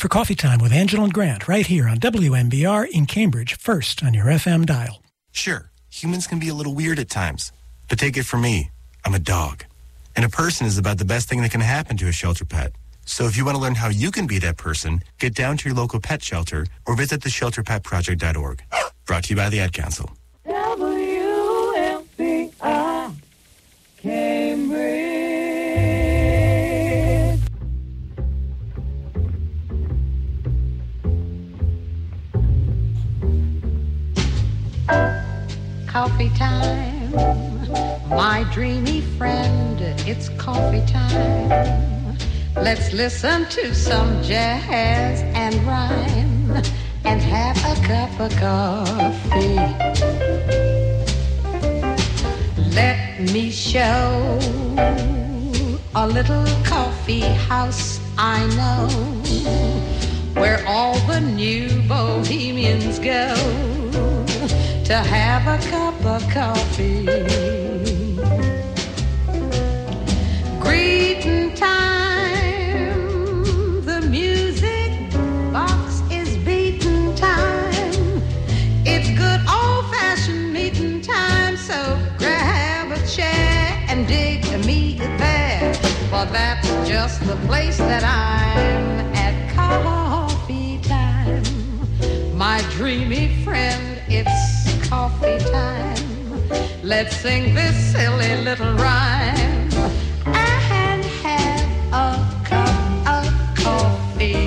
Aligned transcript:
for 0.00 0.08
Coffee 0.08 0.34
Time 0.34 0.60
with 0.60 0.72
Angela 0.72 1.04
and 1.04 1.12
Grant 1.12 1.46
right 1.46 1.66
here 1.66 1.86
on 1.86 1.98
WMBR 1.98 2.88
in 2.88 3.04
Cambridge, 3.04 3.58
first 3.58 4.02
on 4.02 4.14
your 4.14 4.24
FM 4.26 4.64
dial. 4.64 5.02
Sure, 5.32 5.70
humans 5.90 6.26
can 6.26 6.38
be 6.38 6.48
a 6.48 6.54
little 6.54 6.74
weird 6.74 6.98
at 6.98 7.10
times, 7.10 7.52
but 7.86 7.98
take 7.98 8.16
it 8.16 8.24
from 8.24 8.40
me, 8.40 8.70
I'm 9.04 9.14
a 9.14 9.18
dog. 9.18 9.66
And 10.16 10.24
a 10.24 10.30
person 10.30 10.66
is 10.66 10.78
about 10.78 10.96
the 10.96 11.04
best 11.04 11.28
thing 11.28 11.42
that 11.42 11.50
can 11.50 11.60
happen 11.60 11.98
to 11.98 12.08
a 12.08 12.12
shelter 12.12 12.46
pet. 12.46 12.72
So 13.04 13.26
if 13.26 13.36
you 13.36 13.44
want 13.44 13.56
to 13.56 13.60
learn 13.60 13.74
how 13.74 13.90
you 13.90 14.10
can 14.10 14.26
be 14.26 14.38
that 14.38 14.56
person, 14.56 15.02
get 15.18 15.34
down 15.34 15.58
to 15.58 15.68
your 15.68 15.76
local 15.76 16.00
pet 16.00 16.22
shelter 16.22 16.66
or 16.86 16.96
visit 16.96 17.20
theshelterpetproject.org. 17.20 18.62
Brought 19.04 19.24
to 19.24 19.30
you 19.30 19.36
by 19.36 19.50
the 19.50 19.60
Ad 19.60 19.74
Council. 19.74 20.16
To 43.50 43.74
some 43.74 44.22
jazz 44.22 45.22
and 45.34 45.56
rhyme 45.66 46.62
and 47.04 47.20
have 47.20 47.56
a 47.66 47.74
cup 47.84 48.20
of 48.20 48.30
coffee. 48.36 49.56
Let 52.72 53.18
me 53.32 53.50
show 53.50 54.38
a 55.96 56.06
little 56.06 56.46
coffee 56.62 57.26
house 57.48 57.98
I 58.16 58.46
know 58.54 58.88
where 60.40 60.64
all 60.64 60.96
the 61.08 61.20
new 61.20 61.82
bohemians 61.88 63.00
go 63.00 63.34
to 64.84 64.94
have 64.94 65.44
a 65.48 65.58
cup 65.68 66.04
of 66.04 66.22
coffee. 66.30 67.39
For 86.20 86.26
that's 86.26 86.68
just 86.86 87.26
the 87.26 87.36
place 87.46 87.78
that 87.78 88.04
I'm 88.04 89.14
at 89.14 89.54
coffee 89.54 90.78
time. 90.82 91.42
My 92.36 92.60
dreamy 92.72 93.42
friend, 93.42 94.02
it's 94.06 94.86
coffee 94.86 95.38
time. 95.50 96.48
Let's 96.82 97.16
sing 97.16 97.54
this 97.54 97.74
silly 97.92 98.36
little 98.44 98.74
rhyme 98.74 99.72
and 100.26 101.02
have 101.24 101.64
a 101.90 102.12
cup 102.44 103.06
of 103.16 103.24
coffee. 103.56 104.46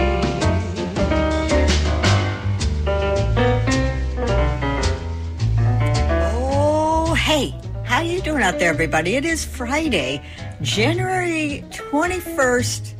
Oh, 6.35 7.15
hey, 7.15 7.55
how 7.83 8.01
you 8.01 8.21
doing 8.21 8.43
out 8.43 8.59
there, 8.59 8.69
everybody? 8.69 9.15
It 9.15 9.25
is 9.25 9.43
Friday, 9.43 10.21
January 10.63 11.61
21st, 11.71 12.93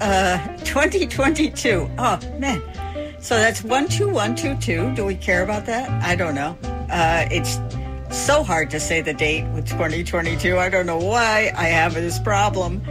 uh, 0.00 0.56
2022. 0.64 1.90
Oh, 1.98 2.18
man. 2.38 2.62
So 3.20 3.36
that's 3.36 3.60
12122. 3.60 4.94
Do 4.94 5.04
we 5.04 5.14
care 5.14 5.42
about 5.42 5.66
that? 5.66 5.90
I 6.02 6.16
don't 6.16 6.34
know. 6.34 6.56
Uh, 6.90 7.28
it's 7.30 7.60
so 8.10 8.42
hard 8.42 8.70
to 8.70 8.80
say 8.80 9.02
the 9.02 9.12
date 9.12 9.44
with 9.52 9.68
2022. 9.68 10.58
I 10.58 10.70
don't 10.70 10.86
know 10.86 10.98
why 10.98 11.52
I 11.54 11.64
have 11.64 11.92
this 11.92 12.18
problem, 12.18 12.82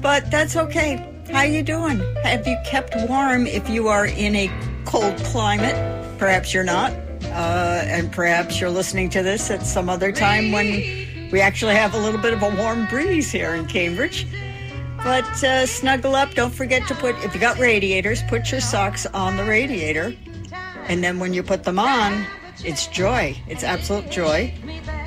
but 0.00 0.30
that's 0.30 0.54
okay. 0.54 1.04
How 1.32 1.40
are 1.40 1.46
you 1.46 1.64
doing? 1.64 1.98
Have 2.22 2.46
you 2.46 2.56
kept 2.64 2.94
warm 3.08 3.48
if 3.48 3.68
you 3.68 3.88
are 3.88 4.06
in 4.06 4.36
a 4.36 4.48
cold 4.84 5.16
climate? 5.24 5.74
Perhaps 6.18 6.54
you're 6.54 6.62
not. 6.62 6.92
Uh, 7.24 7.82
and 7.84 8.12
perhaps 8.12 8.60
you're 8.60 8.70
listening 8.70 9.10
to 9.10 9.22
this 9.22 9.50
at 9.50 9.64
some 9.64 9.88
other 9.88 10.12
time 10.12 10.52
when 10.52 10.99
we 11.32 11.40
actually 11.40 11.74
have 11.74 11.94
a 11.94 11.98
little 11.98 12.20
bit 12.20 12.32
of 12.32 12.42
a 12.42 12.54
warm 12.56 12.86
breeze 12.86 13.30
here 13.30 13.54
in 13.54 13.66
Cambridge. 13.66 14.26
But 15.02 15.42
uh, 15.42 15.64
snuggle 15.66 16.14
up. 16.14 16.34
Don't 16.34 16.54
forget 16.54 16.86
to 16.88 16.94
put, 16.94 17.16
if 17.24 17.34
you 17.34 17.40
got 17.40 17.58
radiators, 17.58 18.22
put 18.24 18.50
your 18.50 18.60
socks 18.60 19.06
on 19.06 19.36
the 19.36 19.44
radiator. 19.44 20.14
And 20.88 21.02
then 21.02 21.18
when 21.18 21.32
you 21.32 21.42
put 21.42 21.64
them 21.64 21.78
on, 21.78 22.26
it's 22.64 22.86
joy. 22.88 23.36
It's 23.48 23.64
absolute 23.64 24.10
joy. 24.10 24.52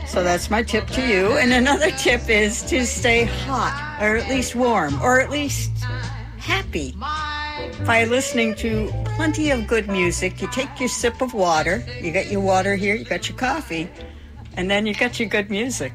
So 0.07 0.23
that's 0.23 0.49
my 0.49 0.63
tip 0.63 0.87
to 0.87 1.07
you. 1.07 1.37
And 1.37 1.53
another 1.53 1.91
tip 1.91 2.27
is 2.29 2.63
to 2.63 2.85
stay 2.85 3.25
hot, 3.25 3.97
or 4.01 4.17
at 4.17 4.27
least 4.29 4.55
warm, 4.55 4.99
or 5.01 5.19
at 5.19 5.29
least 5.29 5.71
happy 6.37 6.95
by 7.85 8.05
listening 8.09 8.55
to 8.55 8.91
plenty 9.15 9.51
of 9.51 9.67
good 9.67 9.87
music. 9.87 10.41
You 10.41 10.47
take 10.47 10.79
your 10.79 10.89
sip 10.89 11.21
of 11.21 11.33
water. 11.33 11.83
You 12.01 12.11
got 12.11 12.31
your 12.31 12.41
water 12.41 12.75
here, 12.75 12.95
you 12.95 13.05
got 13.05 13.29
your 13.29 13.37
coffee, 13.37 13.89
and 14.57 14.69
then 14.69 14.85
you 14.85 14.93
got 14.95 15.19
your 15.19 15.29
good 15.29 15.49
music. 15.49 15.93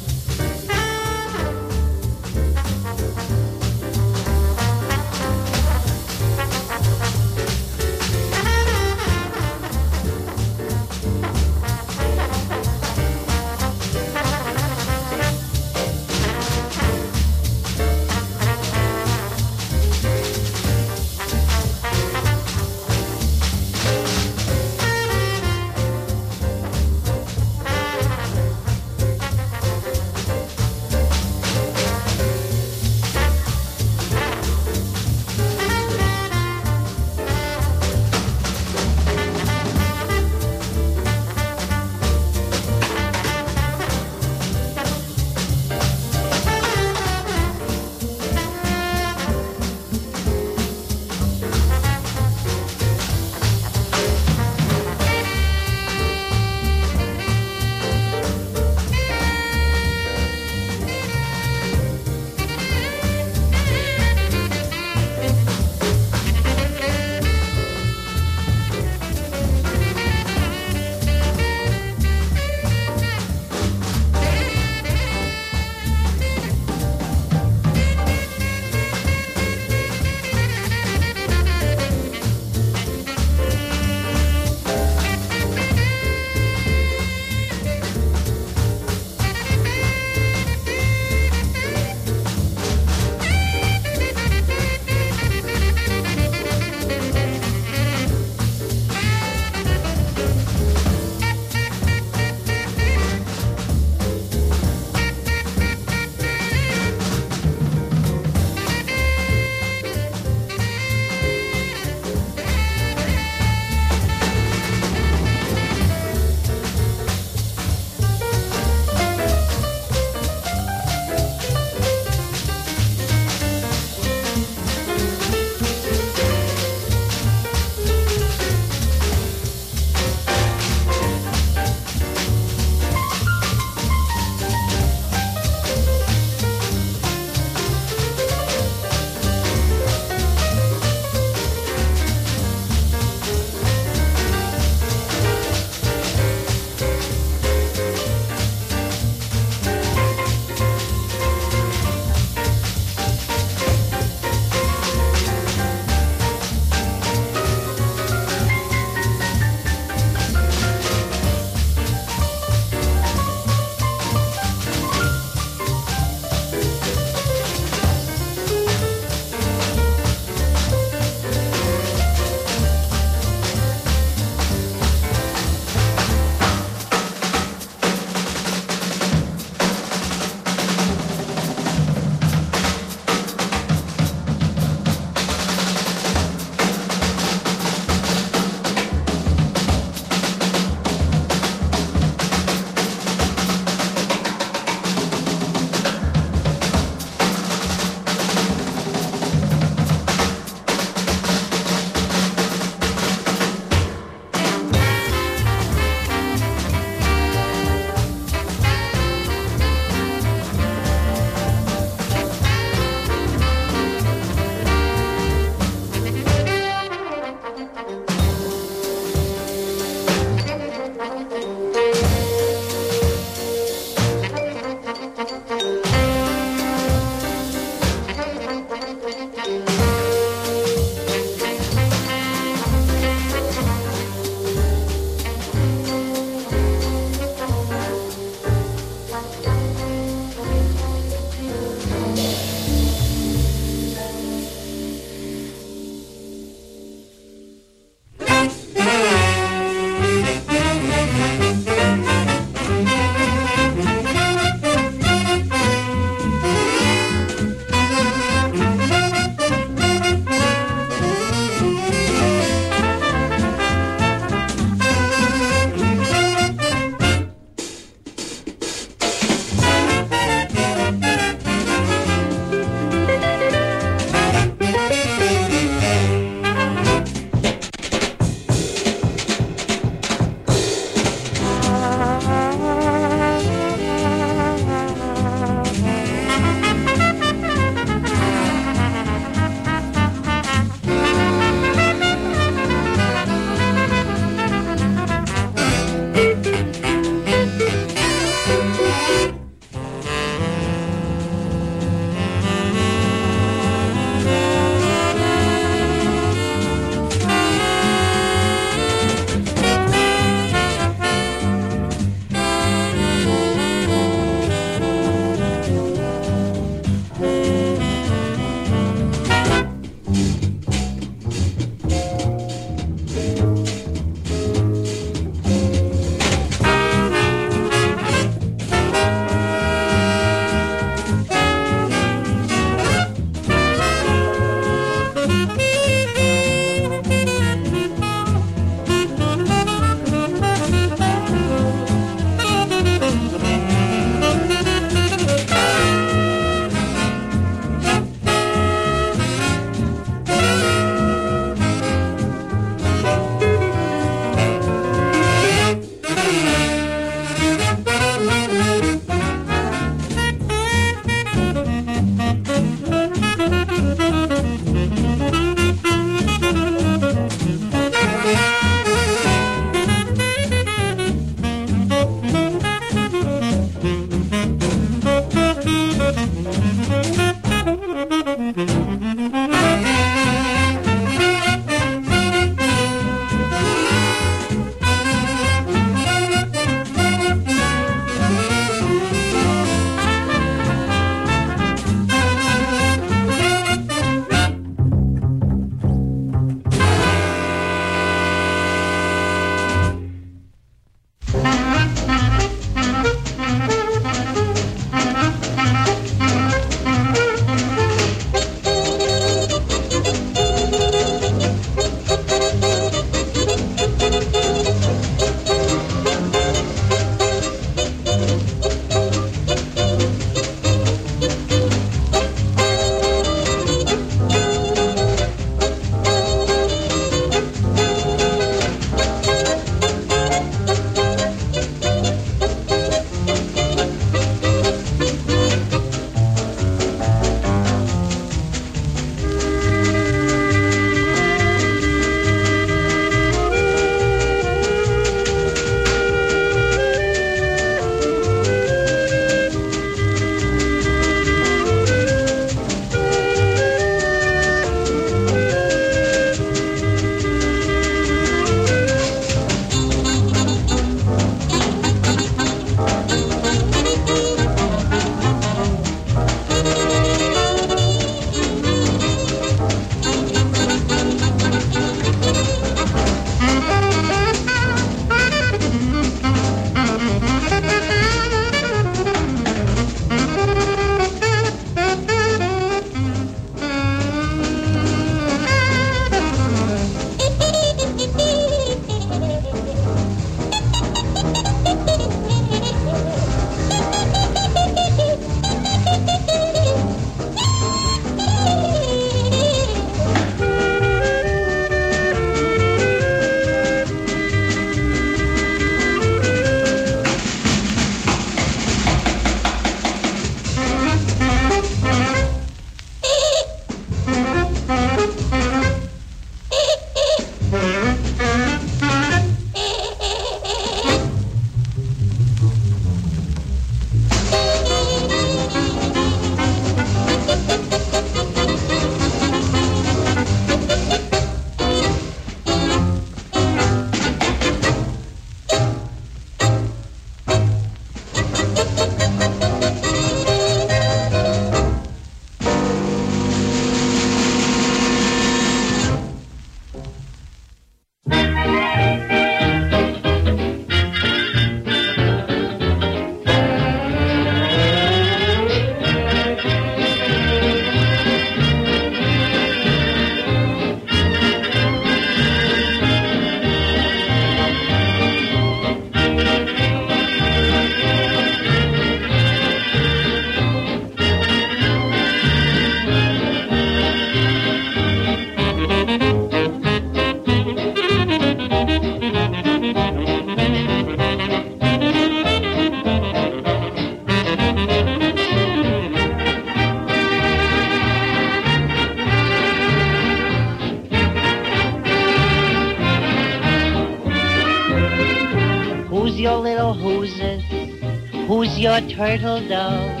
your 598.64 598.80
turtle 598.88 599.46
dove? 599.46 600.00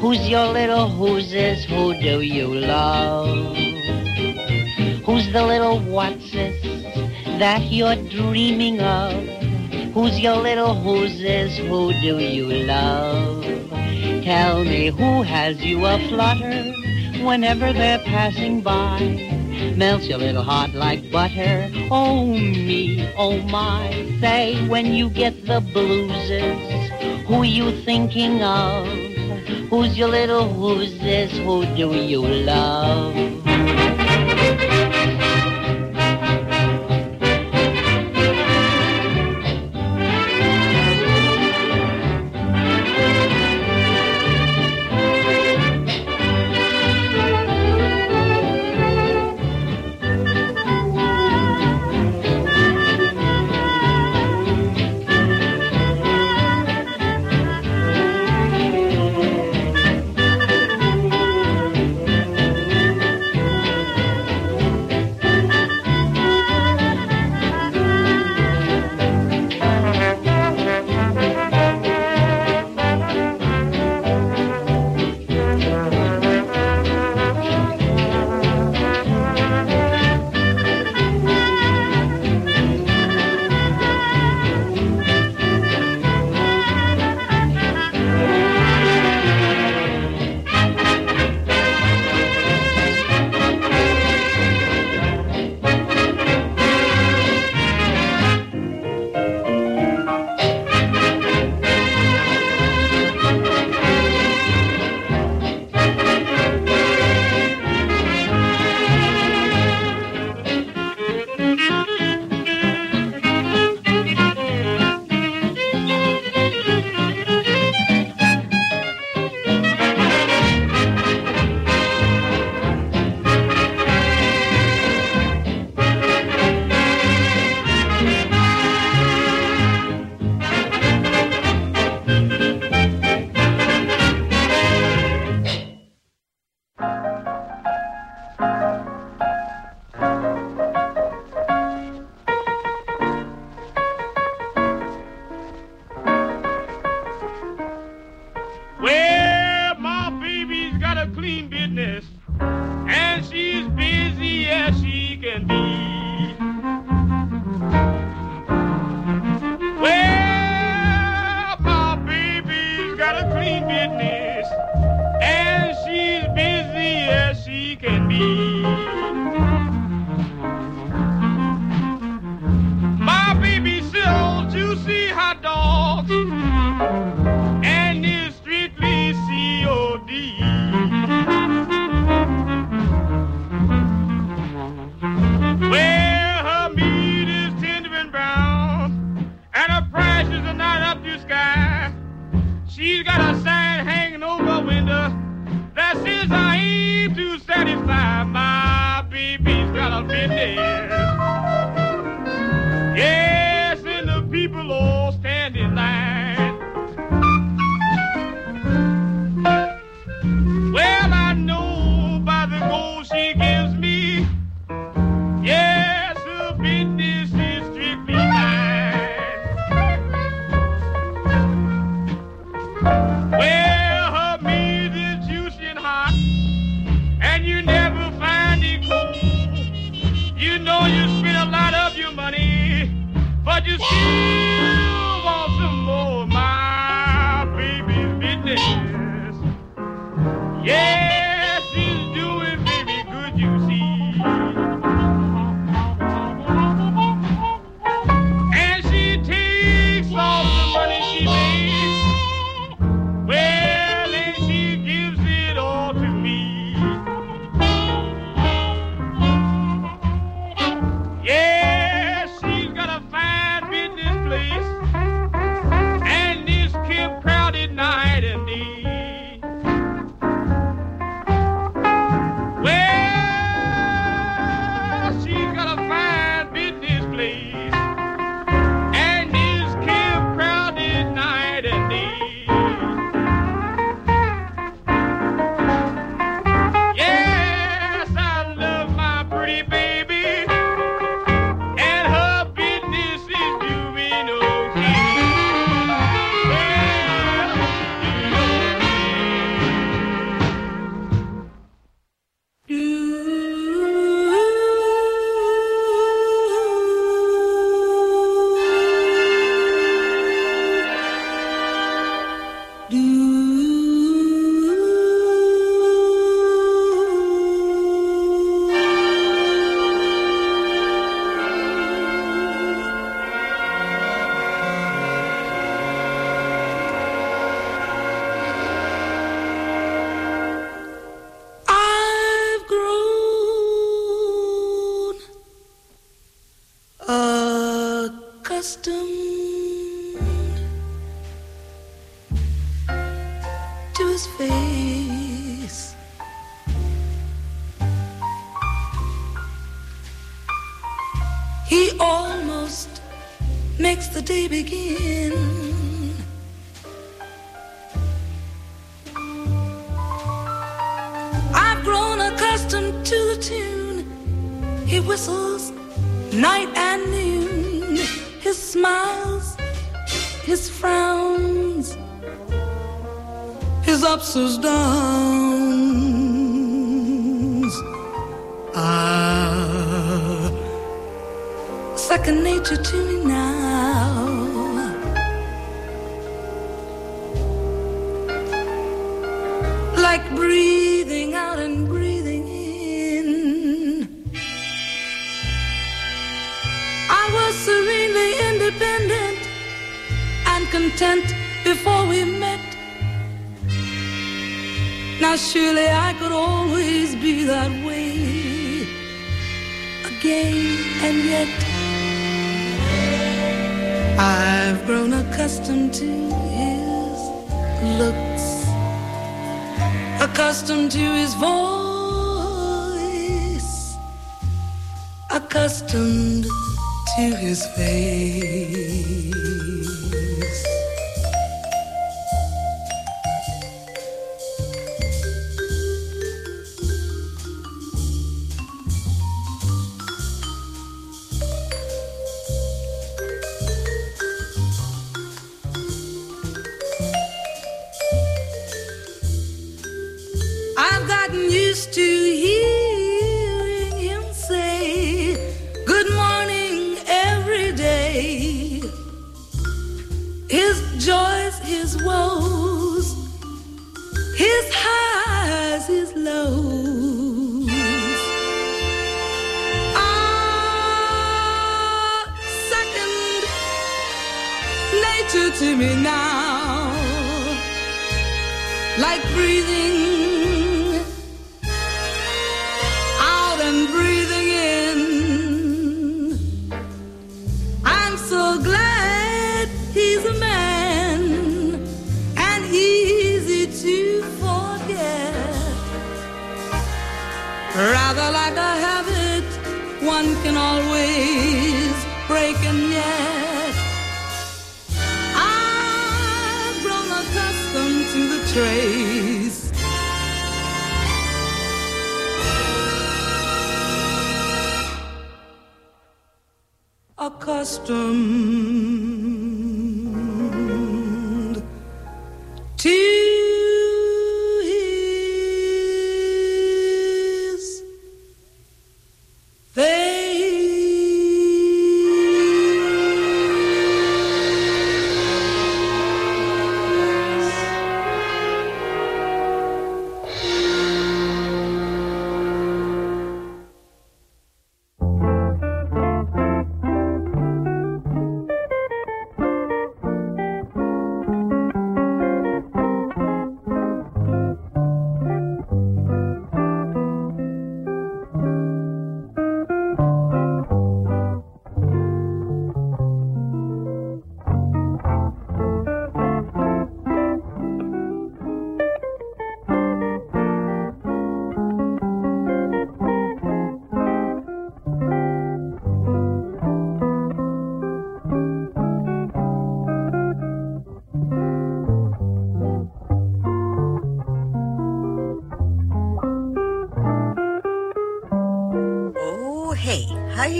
Who's 0.00 0.28
your 0.28 0.48
little 0.48 0.88
who's 0.88 1.30
Who 1.66 1.94
do 1.94 2.20
you 2.20 2.52
love? 2.52 3.56
Who's 5.06 5.32
the 5.32 5.46
little 5.46 5.78
what's 5.78 6.32
that 6.32 7.62
you're 7.70 7.94
dreaming 8.10 8.80
of? 8.80 9.12
Who's 9.94 10.18
your 10.18 10.34
little 10.34 10.74
who's 10.74 11.20
Who 11.58 11.92
do 12.00 12.18
you 12.18 12.46
love? 12.66 13.44
Tell 14.24 14.64
me 14.64 14.88
who 14.88 15.22
has 15.22 15.64
you 15.64 15.86
aflutter 15.86 16.72
whenever 17.24 17.72
they're 17.72 18.00
passing 18.00 18.62
by? 18.62 18.98
Melts 19.76 20.08
your 20.08 20.18
little 20.18 20.42
heart 20.42 20.74
like 20.74 21.08
butter. 21.12 21.70
Oh 21.92 22.26
me, 22.26 23.08
oh 23.16 23.40
my, 23.42 23.92
say 24.20 24.66
when 24.66 24.86
you 24.86 25.08
get 25.08 25.46
the 25.46 25.60
blueses. 25.60 26.75
Who 27.26 27.42
you 27.42 27.82
thinking 27.82 28.40
of? 28.42 28.86
Who's 29.68 29.98
your 29.98 30.08
little 30.08 30.48
who's 30.48 30.96
this? 31.00 31.32
Who 31.38 31.66
do 31.74 31.92
you 31.92 32.22
love? 32.22 33.45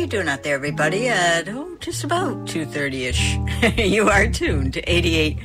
You 0.06 0.10
doing 0.10 0.28
out 0.28 0.44
there, 0.44 0.54
everybody? 0.54 1.08
At 1.08 1.48
oh, 1.48 1.76
just 1.80 2.04
about 2.04 2.46
two 2.46 2.64
thirty 2.64 3.06
ish. 3.06 3.36
you 3.76 4.08
are 4.08 4.28
tuned 4.28 4.74
to 4.74 4.80
eighty 4.82 5.16
eight 5.16 5.38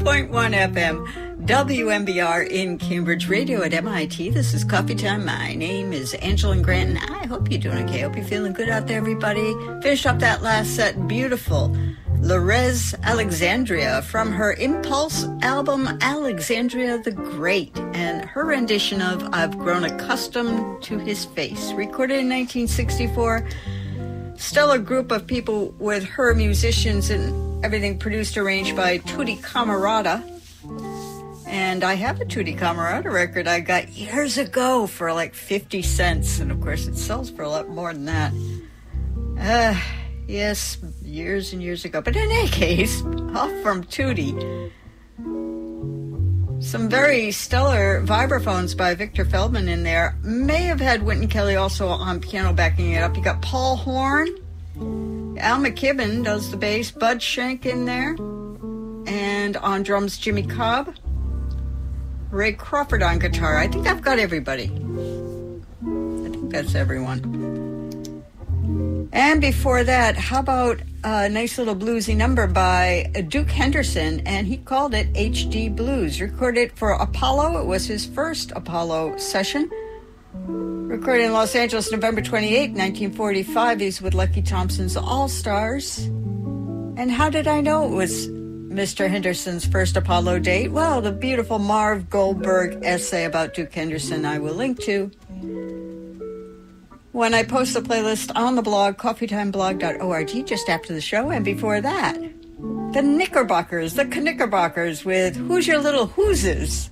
point 0.00 0.30
one 0.30 0.52
FM. 0.52 1.06
WMBR 1.46 2.48
in 2.48 2.78
Cambridge 2.78 3.28
Radio 3.28 3.62
at 3.62 3.72
MIT. 3.72 4.30
This 4.30 4.54
is 4.54 4.64
Coffee 4.64 4.96
Time. 4.96 5.24
My 5.24 5.54
name 5.54 5.92
is 5.92 6.14
Angela 6.14 6.60
Grant, 6.60 6.90
and 6.90 6.98
I 6.98 7.26
hope 7.26 7.48
you're 7.50 7.60
doing 7.60 7.88
okay. 7.88 8.00
Hope 8.00 8.16
you're 8.16 8.24
feeling 8.24 8.52
good 8.52 8.68
out 8.68 8.88
there, 8.88 8.98
everybody. 8.98 9.54
Finished 9.82 10.04
up 10.04 10.18
that 10.18 10.42
last 10.42 10.74
set. 10.74 11.06
Beautiful. 11.06 11.74
Lorez 12.20 13.00
Alexandria 13.04 14.02
from 14.02 14.32
her 14.32 14.54
Impulse 14.54 15.24
album 15.42 15.86
Alexandria 16.00 16.98
the 16.98 17.12
Great 17.12 17.70
and 17.94 18.24
her 18.24 18.44
rendition 18.44 19.00
of 19.00 19.26
I've 19.32 19.56
Grown 19.56 19.84
Accustomed 19.84 20.82
to 20.82 20.98
His 20.98 21.24
Face, 21.24 21.72
recorded 21.74 22.18
in 22.18 22.28
1964. 22.28 23.48
Stellar 24.48 24.78
group 24.78 25.10
of 25.10 25.26
people 25.26 25.74
with 25.78 26.04
her 26.04 26.34
musicians 26.34 27.10
and 27.10 27.62
everything 27.62 27.98
produced, 27.98 28.38
arranged 28.38 28.74
by 28.74 28.96
Tutti 28.98 29.36
Camarada. 29.36 30.24
And 31.46 31.84
I 31.84 31.94
have 31.94 32.20
a 32.20 32.24
Tutti 32.24 32.54
Camarada 32.54 33.12
record 33.12 33.46
I 33.46 33.60
got 33.60 33.90
years 33.90 34.38
ago 34.38 34.86
for 34.86 35.12
like 35.12 35.34
50 35.34 35.82
cents. 35.82 36.40
And 36.40 36.50
of 36.50 36.60
course, 36.62 36.86
it 36.86 36.96
sells 36.96 37.30
for 37.30 37.42
a 37.42 37.48
lot 37.48 37.68
more 37.68 37.92
than 37.92 38.06
that. 38.06 38.32
Uh, 39.38 39.78
Yes, 40.28 40.76
years 41.02 41.54
and 41.54 41.62
years 41.62 41.86
ago. 41.86 42.02
But 42.02 42.14
in 42.14 42.30
any 42.30 42.48
case, 42.62 43.02
off 43.34 43.50
from 43.62 43.82
Tutti. 43.84 44.34
Some 46.68 46.90
very 46.90 47.32
stellar 47.32 48.02
vibraphones 48.02 48.74
by 48.74 48.94
Victor 48.94 49.24
Feldman 49.24 49.68
in 49.68 49.84
there. 49.84 50.14
May 50.22 50.64
have 50.64 50.80
had 50.80 51.02
Wynton 51.02 51.26
Kelly 51.28 51.56
also 51.56 51.88
on 51.88 52.20
piano 52.20 52.52
backing 52.52 52.92
it 52.92 53.02
up. 53.02 53.16
You 53.16 53.22
got 53.22 53.40
Paul 53.40 53.76
Horn. 53.76 54.28
Al 55.38 55.60
McKibbon 55.60 56.22
does 56.22 56.50
the 56.50 56.58
bass. 56.58 56.90
Bud 56.90 57.22
Shank 57.22 57.64
in 57.64 57.86
there. 57.86 58.10
And 59.10 59.56
on 59.56 59.82
drums, 59.82 60.18
Jimmy 60.18 60.42
Cobb. 60.42 60.94
Ray 62.30 62.52
Crawford 62.52 63.02
on 63.02 63.18
guitar. 63.18 63.56
I 63.56 63.68
think 63.68 63.86
I've 63.86 64.02
got 64.02 64.18
everybody. 64.18 64.64
I 64.64 66.28
think 66.28 66.50
that's 66.50 66.74
everyone. 66.74 67.22
And 69.14 69.40
before 69.40 69.84
that, 69.84 70.16
how 70.16 70.40
about 70.40 70.82
a 71.04 71.28
nice 71.28 71.58
little 71.58 71.76
bluesy 71.76 72.16
number 72.16 72.46
by 72.46 73.10
Duke 73.28 73.50
Henderson, 73.50 74.20
and 74.26 74.46
he 74.46 74.56
called 74.56 74.94
it 74.94 75.12
HD 75.12 75.74
Blues. 75.74 76.20
Recorded 76.20 76.72
for 76.76 76.92
Apollo. 76.92 77.60
It 77.60 77.66
was 77.66 77.86
his 77.86 78.06
first 78.06 78.52
Apollo 78.52 79.16
session. 79.18 79.70
Recorded 80.32 81.26
in 81.26 81.32
Los 81.32 81.54
Angeles, 81.54 81.92
November 81.92 82.20
28, 82.20 82.70
1945. 82.70 83.80
He's 83.80 84.02
with 84.02 84.14
Lucky 84.14 84.42
Thompson's 84.42 84.96
All 84.96 85.28
Stars. 85.28 85.98
And 86.96 87.10
how 87.10 87.30
did 87.30 87.46
I 87.46 87.60
know 87.60 87.84
it 87.84 87.94
was 87.94 88.28
Mr. 88.28 89.08
Henderson's 89.08 89.64
first 89.64 89.96
Apollo 89.96 90.40
date? 90.40 90.72
Well, 90.72 91.00
the 91.00 91.12
beautiful 91.12 91.58
Marv 91.58 92.10
Goldberg 92.10 92.84
essay 92.84 93.24
about 93.24 93.54
Duke 93.54 93.72
Henderson 93.72 94.24
I 94.24 94.38
will 94.38 94.54
link 94.54 94.80
to 94.80 95.10
when 97.18 97.34
I 97.34 97.42
post 97.42 97.74
the 97.74 97.80
playlist 97.80 98.30
on 98.36 98.54
the 98.54 98.62
blog, 98.62 98.96
coffeetimeblog.org, 98.96 100.46
just 100.46 100.68
after 100.68 100.94
the 100.94 101.00
show. 101.00 101.30
And 101.30 101.44
before 101.44 101.80
that, 101.80 102.14
the 102.92 103.02
Knickerbockers, 103.02 103.94
the 103.94 104.04
Knickerbockers 104.04 105.04
with 105.04 105.34
Who's 105.34 105.66
Your 105.66 105.78
Little 105.78 106.06
Whooses? 106.06 106.88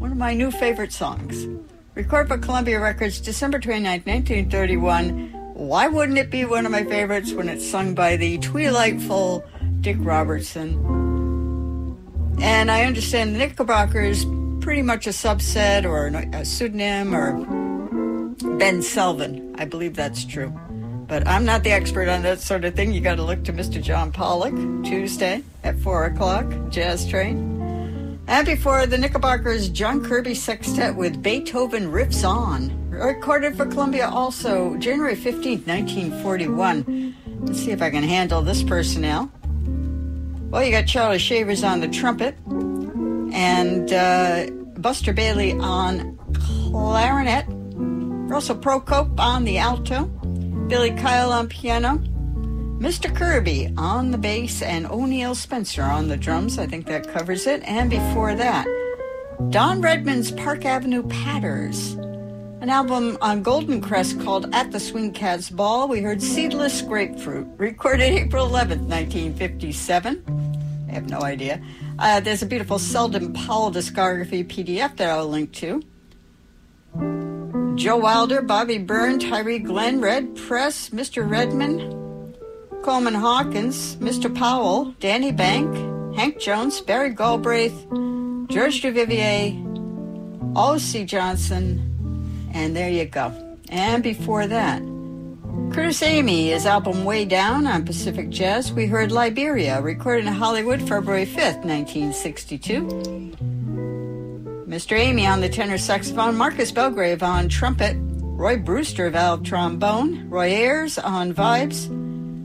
One 0.00 0.10
of 0.10 0.18
my 0.18 0.34
new 0.34 0.50
favorite 0.50 0.92
songs. 0.92 1.46
Recorded 1.94 2.28
by 2.28 2.38
Columbia 2.38 2.80
Records, 2.80 3.20
December 3.20 3.60
29, 3.60 4.02
1931. 4.04 5.30
Why 5.54 5.86
wouldn't 5.86 6.18
it 6.18 6.32
be 6.32 6.44
one 6.44 6.66
of 6.66 6.72
my 6.72 6.82
favorites 6.82 7.32
when 7.32 7.48
it's 7.48 7.64
sung 7.64 7.94
by 7.94 8.16
the 8.16 8.38
twilightful 8.38 9.44
Dick 9.80 9.98
Robertson? 10.00 10.74
And 12.40 12.68
I 12.68 12.82
understand 12.82 13.32
the 13.32 13.38
Knickerbockers 13.38 14.24
pretty 14.60 14.82
much 14.82 15.06
a 15.06 15.10
subset 15.10 15.84
or 15.84 16.08
a 16.36 16.44
pseudonym 16.44 17.14
or 17.14 17.67
Ben 18.42 18.80
Selvin. 18.80 19.54
I 19.58 19.64
believe 19.64 19.96
that's 19.96 20.24
true. 20.24 20.50
But 21.08 21.26
I'm 21.26 21.44
not 21.44 21.64
the 21.64 21.72
expert 21.72 22.08
on 22.08 22.22
that 22.22 22.40
sort 22.40 22.64
of 22.64 22.74
thing. 22.74 22.92
You 22.92 23.00
got 23.00 23.16
to 23.16 23.22
look 23.22 23.42
to 23.44 23.52
Mr. 23.52 23.82
John 23.82 24.12
Pollock, 24.12 24.54
Tuesday 24.84 25.42
at 25.64 25.78
4 25.78 26.04
o'clock, 26.04 26.46
Jazz 26.68 27.08
Train. 27.08 28.20
And 28.26 28.46
before 28.46 28.86
the 28.86 28.98
Knickerbockers, 28.98 29.70
John 29.70 30.04
Kirby 30.04 30.34
Sextet 30.34 30.94
with 30.94 31.22
Beethoven 31.22 31.90
Riffs 31.90 32.28
On. 32.28 32.90
Recorded 32.90 33.56
for 33.56 33.64
Columbia 33.64 34.08
also 34.08 34.76
January 34.76 35.16
15th, 35.16 35.66
1941. 35.66 37.14
Let's 37.40 37.58
see 37.58 37.70
if 37.70 37.80
I 37.80 37.90
can 37.90 38.02
handle 38.02 38.42
this 38.42 38.62
personnel. 38.62 39.32
Well, 40.50 40.62
you 40.62 40.70
got 40.70 40.86
Charlie 40.86 41.18
Shavers 41.18 41.64
on 41.64 41.80
the 41.80 41.88
trumpet 41.88 42.36
and 43.32 43.92
uh, 43.92 44.46
Buster 44.78 45.12
Bailey 45.12 45.52
on 45.54 46.18
clarinet 46.70 47.46
Russell 48.28 48.56
Procope 48.56 49.18
on 49.18 49.44
the 49.44 49.56
alto, 49.56 50.04
Billy 50.68 50.90
Kyle 50.90 51.32
on 51.32 51.48
piano, 51.48 51.96
Mr. 52.78 53.14
Kirby 53.14 53.72
on 53.78 54.10
the 54.10 54.18
bass, 54.18 54.60
and 54.60 54.86
O'Neill 54.86 55.34
Spencer 55.34 55.82
on 55.82 56.08
the 56.08 56.16
drums. 56.16 56.58
I 56.58 56.66
think 56.66 56.86
that 56.86 57.08
covers 57.08 57.46
it. 57.46 57.62
And 57.64 57.88
before 57.88 58.34
that, 58.34 58.66
Don 59.48 59.80
Redman's 59.80 60.30
Park 60.30 60.66
Avenue 60.66 61.04
Patters, 61.04 61.94
an 62.60 62.68
album 62.68 63.16
on 63.22 63.42
Golden 63.42 63.80
Crest 63.80 64.20
called 64.20 64.54
At 64.54 64.72
the 64.72 64.78
Swing 64.78 65.12
Cats 65.12 65.48
Ball. 65.48 65.88
We 65.88 66.02
heard 66.02 66.22
Seedless 66.22 66.82
Grapefruit, 66.82 67.48
recorded 67.56 68.12
April 68.12 68.46
11th, 68.46 68.86
1957. 68.86 70.86
I 70.86 70.92
have 70.92 71.08
no 71.08 71.22
idea. 71.22 71.62
Uh, 71.98 72.20
there's 72.20 72.42
a 72.42 72.46
beautiful 72.46 72.78
Selden 72.78 73.32
Powell 73.32 73.72
discography 73.72 74.46
PDF 74.46 74.98
that 74.98 75.08
I'll 75.08 75.28
link 75.28 75.52
to. 75.54 75.82
Joe 77.78 77.96
Wilder, 77.96 78.42
Bobby 78.42 78.78
Byrne, 78.78 79.20
Tyree 79.20 79.60
Glenn, 79.60 80.00
Red 80.00 80.34
Press, 80.34 80.90
Mr. 80.90 81.30
Redman, 81.30 82.34
Coleman 82.82 83.14
Hawkins, 83.14 83.94
Mr. 83.96 84.34
Powell, 84.34 84.96
Danny 84.98 85.30
Bank, 85.30 85.72
Hank 86.16 86.40
Jones, 86.40 86.80
Barry 86.80 87.10
Galbraith, 87.10 87.86
George 88.48 88.82
Duvivier, 88.82 89.54
O.C. 90.56 91.04
Johnson, 91.04 92.50
and 92.52 92.74
there 92.74 92.90
you 92.90 93.04
go. 93.04 93.32
And 93.68 94.02
before 94.02 94.48
that, 94.48 94.82
Curtis 95.72 96.02
Amy, 96.02 96.48
his 96.48 96.66
album 96.66 97.04
Way 97.04 97.26
Down 97.26 97.68
on 97.68 97.84
Pacific 97.84 98.28
Jazz, 98.28 98.72
we 98.72 98.86
heard 98.86 99.12
Liberia, 99.12 99.80
recorded 99.80 100.26
in 100.26 100.32
Hollywood 100.32 100.80
February 100.80 101.26
5th, 101.26 101.64
1962. 101.64 103.87
Mr. 104.68 104.98
Amy 104.98 105.26
on 105.26 105.40
the 105.40 105.48
tenor 105.48 105.78
saxophone, 105.78 106.36
Marcus 106.36 106.70
Belgrave 106.70 107.22
on 107.22 107.48
trumpet, 107.48 107.96
Roy 107.98 108.58
Brewster 108.58 109.08
valve 109.08 109.42
trombone, 109.42 110.28
Roy 110.28 110.48
Ayers 110.48 110.98
on 110.98 111.32
vibes, 111.32 111.88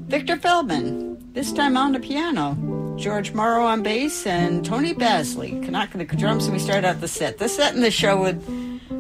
Victor 0.07 0.38
Feldman, 0.38 1.34
this 1.34 1.51
time 1.51 1.76
on 1.76 1.91
the 1.91 1.99
piano, 1.99 2.55
George 2.97 3.34
Morrow 3.34 3.65
on 3.65 3.84
bass, 3.84 4.26
and 4.26 4.63
Tony 4.63 4.93
Bazley, 4.93 5.61
Kanaka 5.65 5.97
the 5.97 6.05
drums, 6.05 6.45
and 6.45 6.53
we 6.53 6.59
start 6.59 6.86
out 6.86 7.01
the 7.01 7.09
set. 7.09 7.39
The 7.39 7.49
set 7.49 7.76
in 7.76 7.82
the 7.82 7.91
show 7.91 8.21
with 8.21 8.41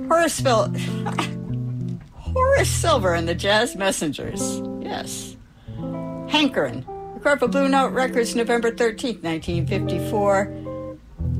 Horace, 0.09 0.41
Phil- 0.41 0.73
Horace 2.13 2.69
Silver 2.69 3.13
and 3.13 3.27
the 3.27 3.35
Jazz 3.35 3.77
Messengers. 3.77 4.61
Yes. 4.81 5.37
Hankerin, 6.27 6.83
Recorded 7.15 7.39
for 7.39 7.47
Blue 7.47 7.69
Note 7.69 7.93
Records 7.93 8.35
November 8.35 8.69
13th, 8.71 9.23
1954. 9.23 10.62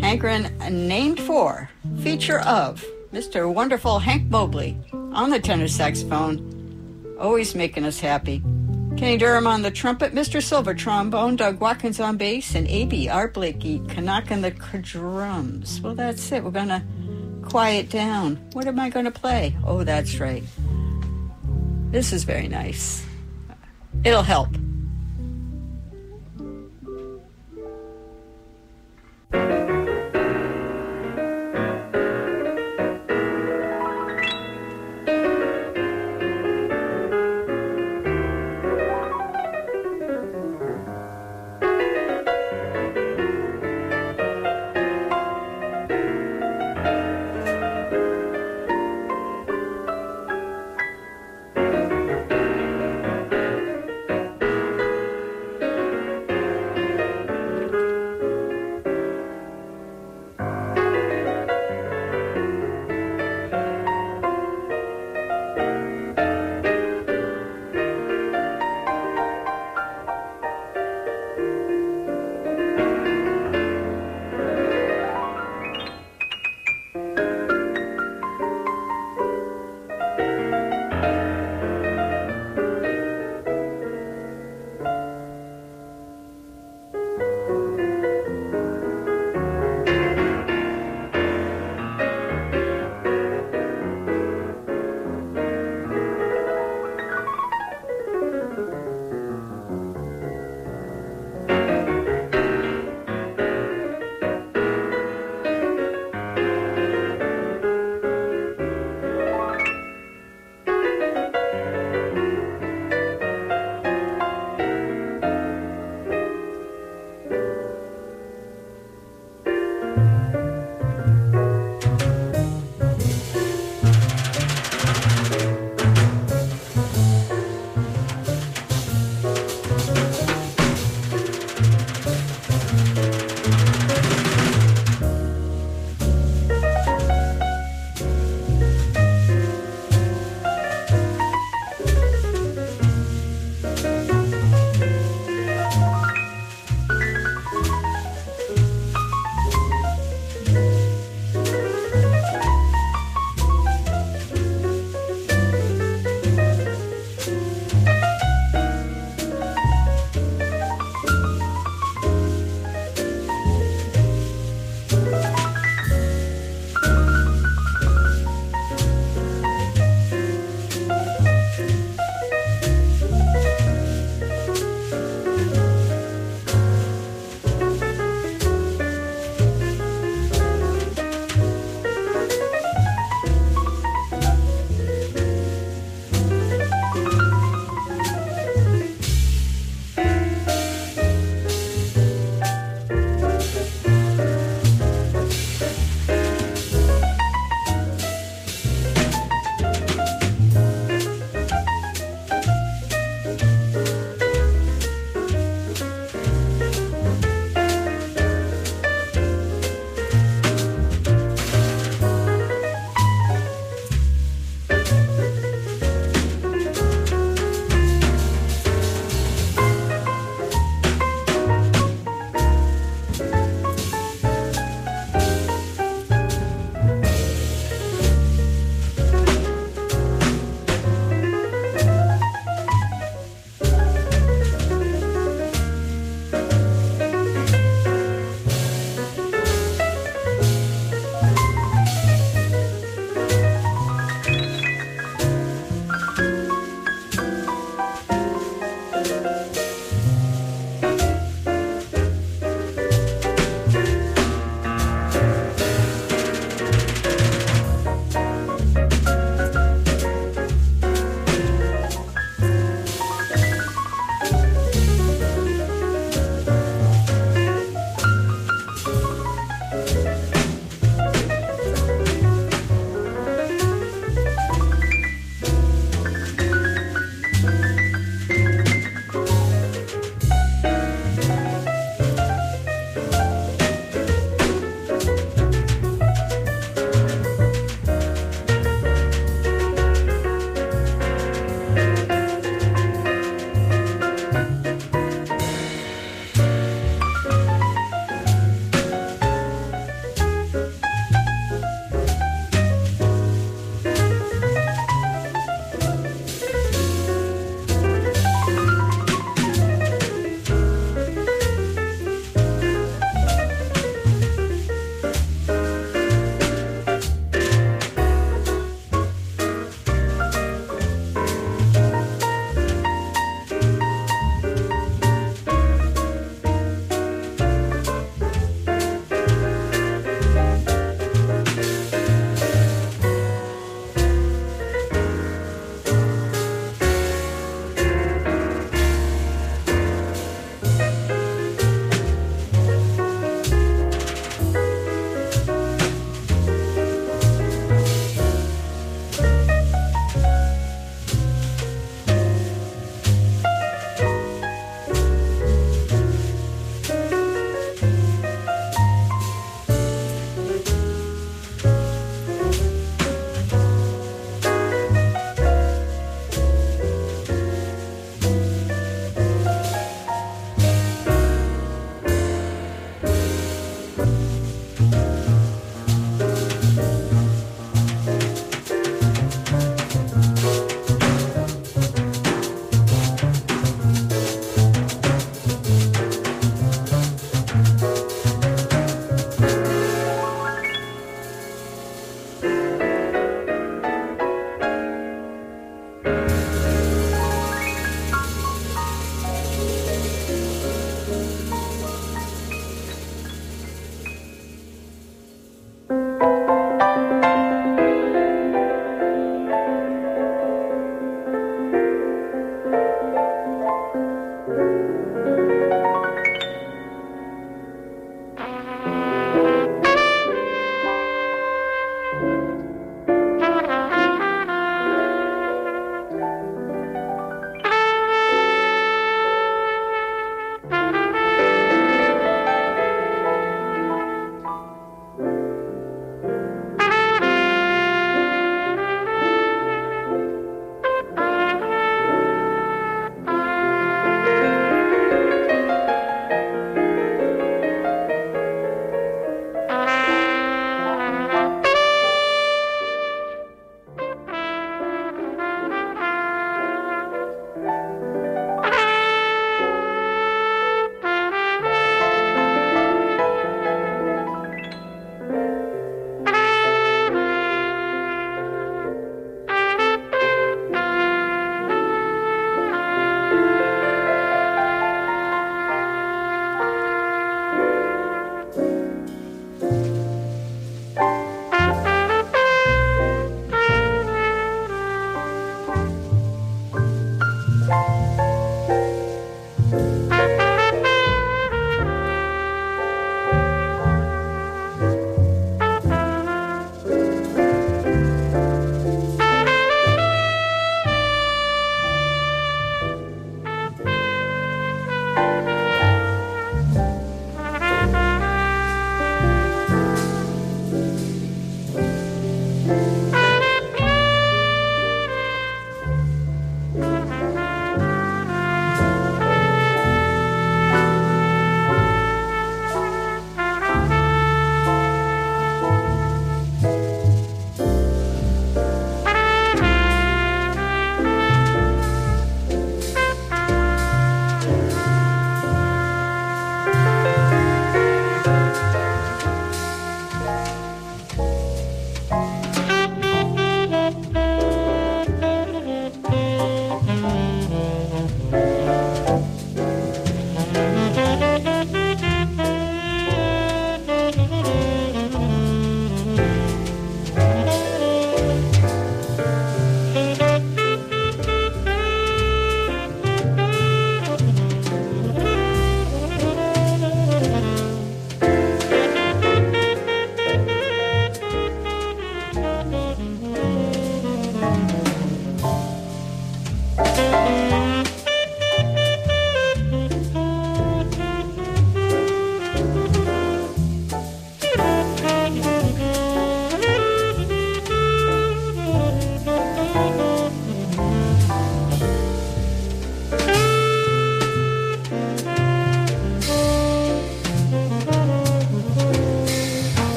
Hankerin 0.00 0.56
named 0.70 1.20
for, 1.20 1.68
feature 2.02 2.40
of, 2.40 2.84
Mr. 3.12 3.52
Wonderful 3.52 3.98
Hank 3.98 4.30
Mobley 4.30 4.76
on 4.92 5.30
the 5.30 5.40
tenor 5.40 5.68
saxophone, 5.68 7.16
always 7.18 7.54
making 7.54 7.84
us 7.84 7.98
happy. 7.98 8.42
Kenny 8.96 9.16
Dorham 9.16 9.46
on 9.46 9.62
the 9.62 9.70
trumpet, 9.70 10.14
Mr. 10.14 10.42
Silver 10.42 10.74
trombone, 10.74 11.36
Doug 11.36 11.60
Watkins 11.60 12.00
on 12.00 12.16
bass, 12.16 12.54
and 12.54 12.66
A.B. 12.68 13.08
R. 13.08 13.28
Blakey, 13.28 13.80
Canuck 13.88 14.30
and 14.30 14.42
the 14.42 14.50
drums. 14.50 15.80
Well, 15.80 15.94
that's 15.94 16.32
it. 16.32 16.42
We're 16.42 16.50
going 16.50 16.68
to 16.68 16.82
quiet 17.42 17.90
down. 17.90 18.36
What 18.52 18.66
am 18.66 18.78
I 18.78 18.90
going 18.90 19.04
to 19.04 19.10
play? 19.10 19.56
Oh, 19.64 19.84
that's 19.84 20.18
right. 20.18 20.42
This 21.90 22.12
is 22.12 22.24
very 22.24 22.48
nice. 22.48 23.04
It'll 24.04 24.22
help. 24.22 24.48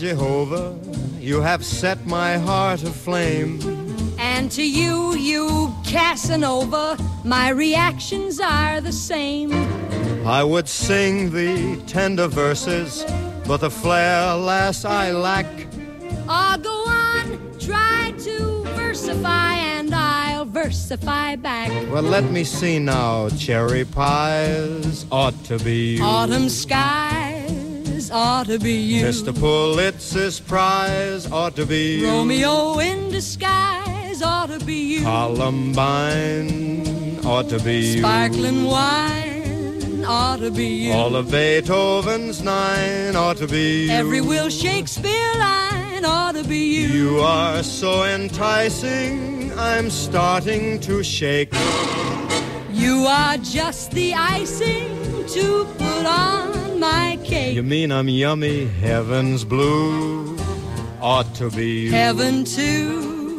Jehovah, 0.00 0.74
you 1.18 1.42
have 1.42 1.62
set 1.62 2.06
my 2.06 2.38
heart 2.38 2.82
aflame. 2.84 3.60
And 4.18 4.50
to 4.52 4.62
you, 4.62 5.14
you 5.14 5.74
Casanova, 5.84 6.96
my 7.22 7.50
reactions 7.50 8.40
are 8.40 8.80
the 8.80 8.92
same. 8.92 9.52
I 10.26 10.42
would 10.42 10.70
sing 10.70 11.30
thee 11.32 11.76
tender 11.86 12.28
verses, 12.28 13.04
but 13.46 13.58
the 13.58 13.68
flair, 13.68 14.36
lass, 14.36 14.86
I 14.86 15.12
lack. 15.12 15.44
Ah, 16.26 16.56
go 16.56 16.76
on, 16.88 17.58
try 17.58 18.14
to 18.20 18.64
versify, 18.78 19.52
and 19.76 19.94
I'll 19.94 20.46
versify 20.46 21.36
back. 21.36 21.68
Well, 21.92 22.04
let 22.04 22.24
me 22.24 22.44
see 22.44 22.78
now. 22.78 23.28
Cherry 23.28 23.84
pies 23.84 25.04
ought 25.12 25.44
to 25.44 25.58
be. 25.58 26.00
Autumn 26.00 26.48
skies 26.48 27.09
ought 28.12 28.46
to 28.46 28.58
be 28.58 28.72
you. 28.72 29.04
Mr. 29.04 29.32
Pulitzer's 29.32 30.40
prize 30.40 31.30
ought 31.30 31.54
to 31.56 31.64
be 31.66 31.98
you. 31.98 32.06
Romeo 32.06 32.78
in 32.78 33.10
disguise 33.10 34.22
ought 34.22 34.48
to 34.50 34.58
be 34.64 34.94
you. 34.94 35.02
Columbine 35.02 36.50
ought 37.24 37.48
to 37.48 37.58
be 37.60 37.78
you. 37.78 37.98
Sparkling 37.98 38.64
wine 38.64 40.04
ought 40.04 40.40
to 40.40 40.50
be 40.50 40.66
you. 40.66 40.92
All 40.92 41.14
of 41.16 41.30
Beethoven's 41.30 42.42
nine 42.42 43.14
ought 43.16 43.36
to 43.38 43.46
be 43.46 43.86
you. 43.86 43.92
Every 43.92 44.20
Will 44.20 44.50
Shakespeare 44.50 45.32
line 45.36 46.04
ought 46.04 46.34
to 46.34 46.44
be 46.44 46.82
you. 46.82 46.88
You 46.88 47.20
are 47.20 47.62
so 47.62 48.04
enticing, 48.04 49.52
I'm 49.58 49.90
starting 49.90 50.80
to 50.80 51.02
shake. 51.02 51.54
You 52.72 53.06
are 53.06 53.36
just 53.38 53.92
the 53.92 54.14
icing 54.14 55.26
to 55.28 55.64
put 55.78 56.06
on 56.06 56.59
my 56.80 57.18
cake. 57.22 57.54
You 57.54 57.62
mean 57.62 57.92
I'm 57.92 58.08
yummy, 58.08 58.66
heaven's 58.66 59.44
blue 59.44 60.36
ought 61.00 61.32
to 61.36 61.50
be 61.50 61.82
you. 61.86 61.92
Heaven 61.92 62.44
too 62.44 63.38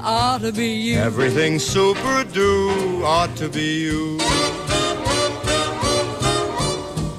ought 0.00 0.42
to 0.42 0.52
be 0.52 0.68
you. 0.68 0.98
Everything 0.98 1.58
super 1.58 2.24
do 2.24 3.02
ought 3.04 3.34
to 3.36 3.48
be 3.48 3.80
you. 3.82 4.18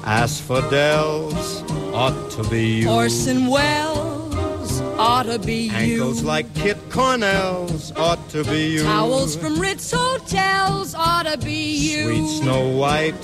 Asphodels 0.04 1.62
ought 1.92 2.30
to 2.32 2.48
be 2.48 2.82
you. 2.82 2.88
Orson 2.88 3.46
Welles 3.48 4.80
ought 4.98 5.24
to 5.24 5.38
be 5.38 5.68
Ankles 5.70 6.20
you. 6.22 6.26
like 6.26 6.52
Kit 6.54 6.76
Cornell's 6.90 7.92
ought 7.96 8.28
to 8.30 8.44
be 8.44 8.70
you. 8.70 8.82
Towels 8.84 9.34
from 9.36 9.58
Ritz 9.60 9.90
hotels 9.90 10.94
ought 10.94 11.26
to 11.26 11.36
be 11.38 11.76
you. 11.76 12.04
Sweet 12.04 12.42
Snow 12.42 12.68
White 12.68 13.14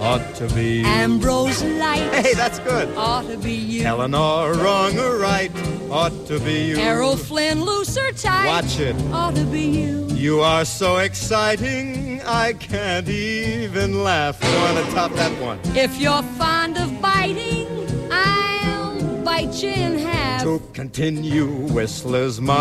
ought 0.00 0.34
to 0.36 0.46
be. 0.54 0.82
Ambrose 0.84 1.62
Light 1.64 2.12
Hey, 2.14 2.34
that's 2.34 2.58
good. 2.60 2.88
ought 2.96 3.26
to 3.28 3.36
be 3.36 3.52
you. 3.54 3.84
Eleanor 3.84 4.54
wrong 4.54 4.98
or 4.98 5.16
right 5.18 5.50
ought 5.90 6.26
to 6.26 6.38
be 6.40 6.66
you. 6.68 6.76
Errol 6.76 7.16
Flynn 7.16 7.64
loose 7.64 7.96
or 7.96 8.12
tight 8.12 8.46
Watch 8.46 8.78
it. 8.80 8.96
ought 9.12 9.34
to 9.34 9.44
be 9.44 9.62
you. 9.62 10.06
You 10.10 10.40
are 10.40 10.64
so 10.64 10.96
exciting, 10.96 12.20
I 12.22 12.52
can't 12.54 13.08
even 13.08 14.02
laugh. 14.02 14.42
You 14.42 14.50
want 14.58 14.84
to 14.86 14.92
top 14.92 15.12
that 15.12 15.32
one? 15.40 15.60
If 15.76 16.00
you're 16.00 16.22
fond 16.36 16.76
of 16.76 17.00
biting, 17.00 17.66
I'll 18.10 19.22
bite 19.22 19.62
you 19.62 19.70
in 19.70 19.98
half. 19.98 20.42
To 20.42 20.60
continue, 20.72 21.46
Whistler's 21.72 22.40
Ma 22.40 22.58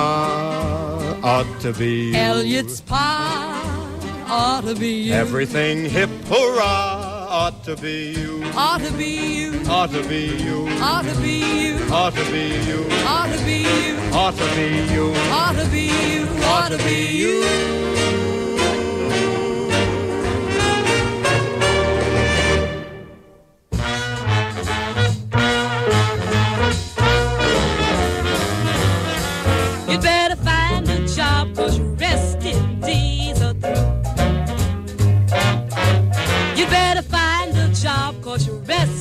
ought 1.24 1.60
to 1.62 1.74
be 1.74 2.10
you. 2.10 2.16
Elliot's 2.16 2.82
Pa 2.82 3.64
ought 4.28 4.62
to 4.66 4.76
be 4.76 4.94
you. 5.08 5.14
Everything 5.14 5.86
hip 5.86 6.10
hurrah 6.28 7.07
ought 7.28 7.62
to 7.64 7.76
be 7.76 8.14
you. 8.14 8.44
ought 8.56 8.80
to 8.80 8.92
be 8.94 9.06
you. 9.06 9.62
Ought 9.68 9.92
to 9.92 10.02
be 10.08 10.28
you. 10.42 10.68
Ought 10.82 11.04
to 11.04 11.14
be 11.22 11.40
you. 11.64 11.78
Ought 11.92 12.14
to 12.14 12.24
be 12.32 12.48
you. 12.66 12.88
Ought 13.06 13.28
to 13.28 13.46
be 13.46 13.58
you. 13.58 13.98
Ought 14.14 14.36
to 14.36 14.56
be 14.56 14.94
you. 14.94 15.14
Ought 15.32 15.56
to 15.56 15.70
be 15.70 15.88
you. 16.14 16.28
Ought 16.44 16.70
to 16.70 16.78
be 16.78 17.18
you. 17.18 18.37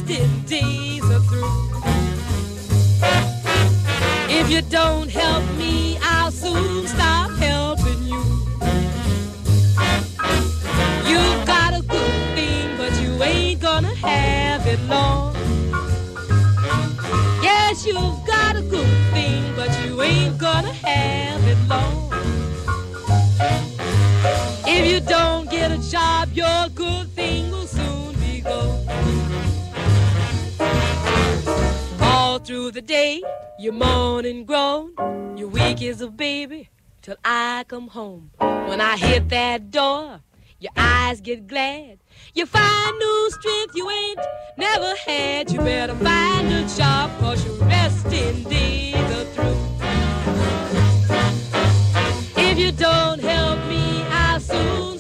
wasted 0.07 0.46
days 0.46 1.04
are 1.04 1.20
through. 1.20 1.70
If 4.28 4.50
you 4.50 4.62
don't 4.62 5.11
help 5.11 5.44
me, 5.57 5.98
I'll 6.02 6.30
soon 6.30 6.86
stop 6.86 7.30
helping 7.38 8.02
you. 8.02 8.22
You've 11.07 11.46
got 11.46 11.74
a 11.74 11.82
good 11.82 12.36
thing, 12.36 12.76
but 12.76 12.92
you 13.00 13.22
ain't 13.22 13.61
gonna 13.61 13.94
have 13.96 14.66
it 14.66 14.80
long. 14.88 15.34
Yes, 17.42 17.86
you've 17.86 18.25
you 33.58 33.72
moan 33.72 34.24
and 34.24 34.46
groan. 34.46 34.92
You're 35.36 35.48
weak 35.48 35.82
as 35.82 36.00
a 36.00 36.08
baby 36.08 36.68
till 37.02 37.16
I 37.24 37.64
come 37.68 37.88
home. 37.88 38.30
When 38.38 38.80
I 38.80 38.96
hit 38.96 39.28
that 39.30 39.70
door, 39.70 40.20
your 40.58 40.72
eyes 40.76 41.20
get 41.20 41.46
glad. 41.46 41.98
You 42.34 42.46
find 42.46 42.98
new 42.98 43.30
strength 43.30 43.74
you 43.74 43.90
ain't 43.90 44.20
never 44.56 44.94
had. 45.06 45.50
You 45.52 45.58
better 45.58 45.94
find 45.94 46.52
a 46.52 46.66
job, 46.76 47.10
cause 47.20 47.44
your 47.44 47.56
resting 47.66 48.42
days 48.44 48.94
are 48.94 49.24
through. 49.34 49.56
If 52.36 52.58
you 52.58 52.72
don't 52.72 53.20
help 53.20 53.58
me, 53.68 54.02
I'll 54.10 54.40
soon 54.40 54.95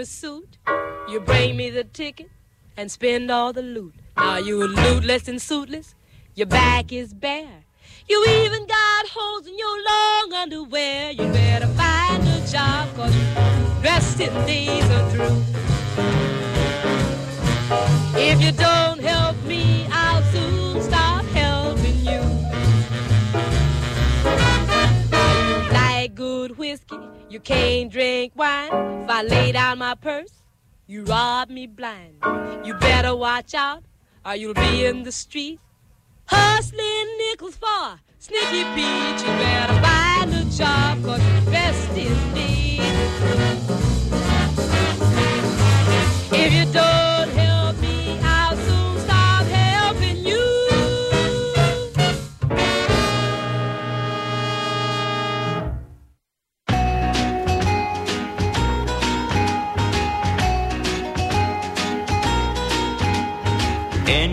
your 0.00 0.06
suit, 0.06 0.56
you 1.08 1.20
bring 1.20 1.58
me 1.58 1.68
the 1.68 1.84
ticket 1.84 2.30
and 2.74 2.90
spend 2.90 3.30
all 3.30 3.52
the 3.52 3.60
loot. 3.60 3.94
Now 4.16 4.38
you're 4.38 4.66
lootless 4.66 5.28
and 5.28 5.42
suitless, 5.42 5.94
your 6.34 6.46
back 6.46 6.90
is 6.90 7.12
bare. 7.12 7.64
You 8.08 8.24
even 8.26 8.66
got 8.66 9.08
holes 9.08 9.46
in 9.46 9.58
your 9.58 9.76
long 9.90 10.32
underwear. 10.32 11.10
You 11.10 11.26
better 11.30 11.66
find 11.66 12.22
a 12.26 12.40
job, 12.50 12.88
cause 12.96 13.14
your 13.14 13.34
resting 13.82 14.32
days 14.46 14.84
are 14.84 15.10
through. 15.10 15.42
If 18.18 18.40
you 18.40 18.52
don't 18.52 19.00
help 19.00 19.36
me, 19.44 19.79
good 26.50 26.58
whiskey, 26.58 26.98
you 27.28 27.40
can't 27.40 27.92
drink 27.92 28.32
wine. 28.34 28.72
If 29.02 29.10
I 29.10 29.22
lay 29.22 29.52
down 29.52 29.78
my 29.78 29.94
purse, 29.94 30.42
you 30.86 31.04
rob 31.04 31.48
me 31.48 31.66
blind. 31.66 32.16
You 32.64 32.74
better 32.74 33.14
watch 33.14 33.54
out, 33.54 33.82
or 34.24 34.34
you'll 34.34 34.54
be 34.54 34.84
in 34.84 35.02
the 35.04 35.12
street. 35.12 35.60
Hustling 36.26 37.18
nickels 37.18 37.56
for 37.56 37.98
Snicky 38.20 38.64
Pete. 38.74 39.20
You 39.20 39.32
better 39.38 39.80
find 39.82 40.34
a 40.34 40.44
job, 40.56 41.04
cause 41.04 41.22
you're 41.22 41.52
best 41.52 41.90
indeed. 41.90 42.80
If 46.32 46.52
you 46.52 46.72
don't 46.72 47.09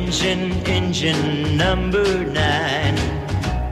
Engine, 0.08 0.54
engine 0.68 1.58
number 1.58 2.24
nine, 2.24 2.96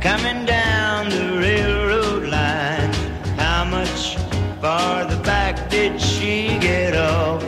coming 0.01 0.45
down 0.45 1.09
the 1.09 1.37
railroad 1.39 2.23
line. 2.23 2.93
How 3.37 3.63
much 3.63 4.17
farther 4.59 5.17
back 5.23 5.69
did 5.69 5.99
she 5.99 6.59
get 6.59 6.93
off? 6.93 7.41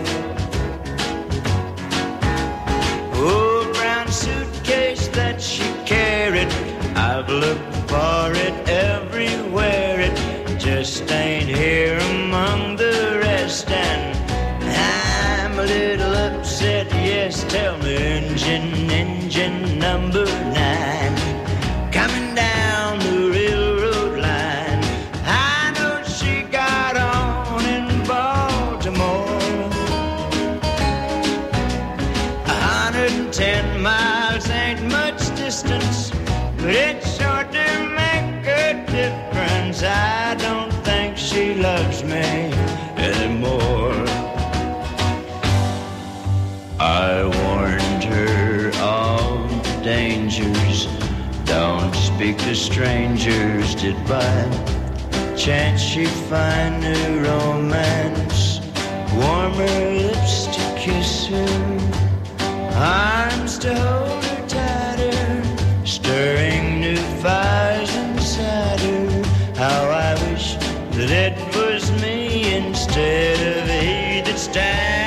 Old 3.16 3.74
brown 3.74 4.08
suitcase 4.10 5.10
that 5.10 5.42
she 5.42 5.66
carried, 5.86 6.48
I've 6.96 7.28
looked 7.28 7.76
for 7.90 8.32
it 8.32 8.70
everywhere. 8.70 10.00
It 10.00 10.58
just 10.58 11.12
ain't 11.12 11.50
here 11.50 11.98
among 12.16 12.78
the 12.78 13.20
rest, 13.22 13.70
and 13.70 14.16
I'm 14.64 15.60
a 15.60 15.64
little 15.64 16.16
upset. 16.16 16.88
Yes, 16.94 17.44
tell 17.50 17.78
me, 17.80 17.96
engine, 17.96 18.77
engine 19.38 19.78
number 19.80 20.26
nine, 20.26 20.67
Speak 52.28 52.40
to 52.40 52.56
strangers. 52.56 53.74
Did 53.74 53.96
by 54.06 54.44
chance 55.38 55.80
she'd 55.80 56.10
find 56.28 56.82
new 56.82 57.24
romance? 57.24 58.60
Warmer 59.14 59.92
lips 59.92 60.48
to 60.48 60.76
kiss 60.78 61.28
her, 61.28 61.48
arms 62.76 63.58
to 63.60 63.74
hold 63.74 64.26
her 64.26 64.46
tighter, 64.46 65.86
stirring 65.86 66.82
new 66.82 66.98
fires 67.24 67.96
inside 67.96 68.82
her. 68.82 69.24
How 69.56 69.90
I 69.90 70.14
wish 70.30 70.56
that 70.98 71.10
it 71.10 71.56
was 71.56 71.90
me 72.02 72.58
instead 72.58 73.40
of 73.56 73.70
he 73.70 74.20
that 74.30 74.38
stands 74.38 75.07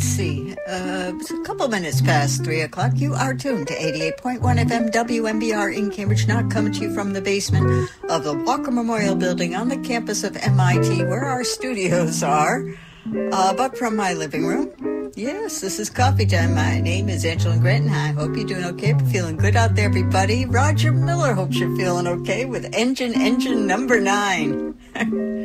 let's 0.00 0.12
see, 0.12 0.56
uh, 0.66 1.12
it's 1.16 1.30
a 1.30 1.42
couple 1.42 1.68
minutes 1.68 2.00
past 2.00 2.42
three 2.42 2.62
o'clock. 2.62 2.92
You 2.94 3.12
are 3.12 3.34
tuned 3.34 3.68
to 3.68 3.74
eighty-eight 3.74 4.16
point 4.16 4.40
one 4.40 4.56
FM 4.56 4.90
WMBR 4.90 5.76
in 5.76 5.90
Cambridge, 5.90 6.26
not 6.26 6.50
coming 6.50 6.72
to 6.72 6.80
you 6.80 6.94
from 6.94 7.12
the 7.12 7.20
basement 7.20 7.90
of 8.08 8.24
the 8.24 8.32
Walker 8.32 8.70
Memorial 8.70 9.14
Building 9.14 9.54
on 9.54 9.68
the 9.68 9.76
campus 9.76 10.24
of 10.24 10.38
MIT, 10.38 11.04
where 11.04 11.26
our 11.26 11.44
studios 11.44 12.22
are, 12.22 12.64
uh, 13.30 13.52
but 13.52 13.76
from 13.76 13.94
my 13.94 14.14
living 14.14 14.46
room. 14.46 15.12
Yes, 15.16 15.60
this 15.60 15.78
is 15.78 15.90
coffee 15.90 16.24
time. 16.24 16.54
My 16.54 16.80
name 16.80 17.10
is 17.10 17.26
Angela 17.26 17.58
Grant, 17.58 17.84
and 17.84 17.94
I 17.94 18.12
hope 18.12 18.34
you're 18.34 18.46
doing 18.46 18.64
okay. 18.64 18.94
Feeling 19.12 19.36
good 19.36 19.54
out 19.54 19.74
there, 19.74 19.84
everybody. 19.84 20.46
Roger 20.46 20.92
Miller 20.92 21.34
hopes 21.34 21.58
you're 21.58 21.76
feeling 21.76 22.06
okay 22.06 22.46
with 22.46 22.74
Engine 22.74 23.12
Engine 23.20 23.66
Number 23.66 24.00
Nine. 24.00 24.78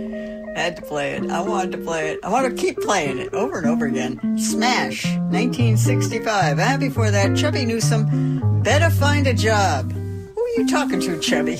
Had 0.56 0.78
to 0.78 0.82
play 0.82 1.14
it. 1.16 1.30
I 1.30 1.42
wanted 1.42 1.74
to 1.74 1.78
play 1.80 2.12
it. 2.12 2.20
I 2.24 2.30
want 2.30 2.50
to 2.50 2.62
keep 2.62 2.78
playing 2.78 3.18
it 3.18 3.34
over 3.34 3.58
and 3.58 3.68
over 3.68 3.86
again. 3.86 4.38
Smash, 4.38 5.04
1965. 5.06 6.60
And 6.60 6.80
before 6.80 7.12
that, 7.12 7.36
Chubby 7.36 7.66
Newsom, 7.66 8.62
Better 8.64 8.90
Find 8.90 9.28
a 9.28 9.34
Job. 9.34 9.92
Who 9.92 10.42
are 10.42 10.50
you 10.58 10.66
talking 10.68 11.02
to, 11.02 11.20
Chubby? 11.20 11.58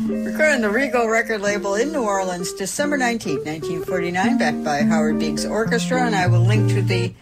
Recording 0.00 0.60
the 0.60 0.70
Regal 0.70 1.08
record 1.08 1.40
label 1.40 1.74
in 1.74 1.90
New 1.90 2.02
Orleans, 2.02 2.52
December 2.52 2.98
19, 2.98 3.38
1949, 3.38 4.38
backed 4.38 4.62
by 4.62 4.82
Howard 4.82 5.18
Biggs 5.18 5.46
Orchestra. 5.46 6.02
And 6.02 6.14
I 6.14 6.26
will 6.26 6.42
link 6.42 6.70
to 6.72 6.82
the 6.82 7.14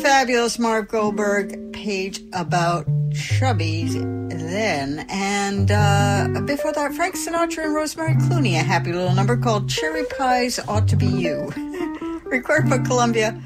fabulous 0.00 0.58
Mark 0.58 0.90
Goldberg 0.90 1.72
page 1.72 2.20
about 2.32 2.86
Chubby 3.14 3.84
then. 3.88 5.06
And 5.08 5.70
uh, 5.70 6.40
before 6.44 6.72
that, 6.72 6.94
Frank 6.94 7.14
Sinatra 7.14 7.64
and 7.64 7.74
Rosemary 7.74 8.14
Clooney, 8.14 8.54
a 8.54 8.62
happy 8.62 8.92
little 8.92 9.14
number 9.14 9.36
called 9.36 9.68
Cherry 9.68 10.04
Pies 10.18 10.58
Ought 10.68 10.88
to 10.88 10.96
Be 10.96 11.06
You. 11.06 11.52
Recorded 12.24 12.68
for 12.68 12.78
Columbia 12.80 13.40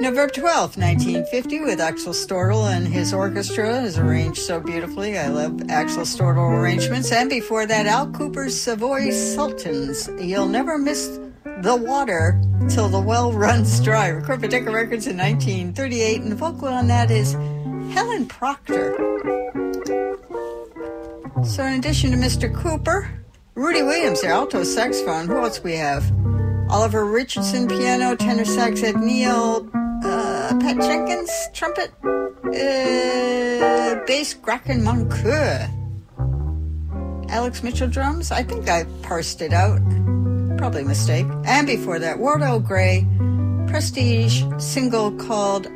November 0.00 0.32
12th, 0.32 0.76
1950, 0.76 1.60
with 1.60 1.80
Axel 1.80 2.12
Stordahl 2.12 2.70
and 2.74 2.86
his 2.86 3.14
orchestra 3.14 3.80
is 3.82 3.96
arranged 3.96 4.40
so 4.40 4.60
beautifully. 4.60 5.16
I 5.16 5.28
love 5.28 5.70
Axel 5.70 6.02
Stordahl 6.02 6.50
arrangements. 6.50 7.12
And 7.12 7.30
before 7.30 7.64
that, 7.64 7.86
Al 7.86 8.10
Cooper's 8.10 8.60
Savoy 8.60 9.10
Sultans. 9.12 10.10
You'll 10.20 10.48
never 10.48 10.78
miss 10.78 11.20
the 11.62 11.76
water 11.76 12.40
till 12.68 12.88
the 12.88 13.00
well 13.00 13.32
runs 13.32 13.80
dry. 13.80 14.08
Recorded 14.08 14.50
Decca 14.50 14.70
Records 14.70 15.06
in 15.06 15.16
1938, 15.16 16.20
and 16.20 16.32
the 16.32 16.36
vocal 16.36 16.68
on 16.68 16.86
that 16.88 17.10
is 17.10 17.32
Helen 17.92 18.26
Proctor. 18.26 18.96
So, 21.44 21.64
in 21.64 21.78
addition 21.78 22.10
to 22.12 22.16
Mr. 22.16 22.54
Cooper, 22.54 23.10
Rudy 23.54 23.82
Williams, 23.82 24.22
the 24.22 24.28
alto 24.28 24.64
saxophone. 24.64 25.28
Who 25.28 25.36
else 25.36 25.62
we 25.62 25.74
have? 25.74 26.10
Oliver 26.70 27.04
Richardson, 27.04 27.68
piano, 27.68 28.16
tenor 28.16 28.44
sax, 28.44 28.82
Ed 28.82 28.96
Neal, 28.96 29.68
uh, 30.04 30.56
Pat 30.60 30.76
Jenkins, 30.78 31.30
trumpet, 31.52 31.92
uh, 32.02 34.00
bass, 34.06 34.34
Grachan 34.34 34.80
Moncur. 34.82 35.70
Alex 37.30 37.62
Mitchell 37.62 37.88
drums. 37.88 38.30
I 38.30 38.42
think 38.42 38.68
I 38.68 38.84
parsed 39.02 39.42
it 39.42 39.52
out. 39.52 39.80
Probably 40.64 40.80
a 40.80 40.86
mistake. 40.86 41.26
And 41.44 41.66
before 41.66 41.98
that, 41.98 42.18
Wardell 42.18 42.58
Gray, 42.58 43.06
prestige 43.66 44.42
single 44.56 45.12
called 45.12 45.66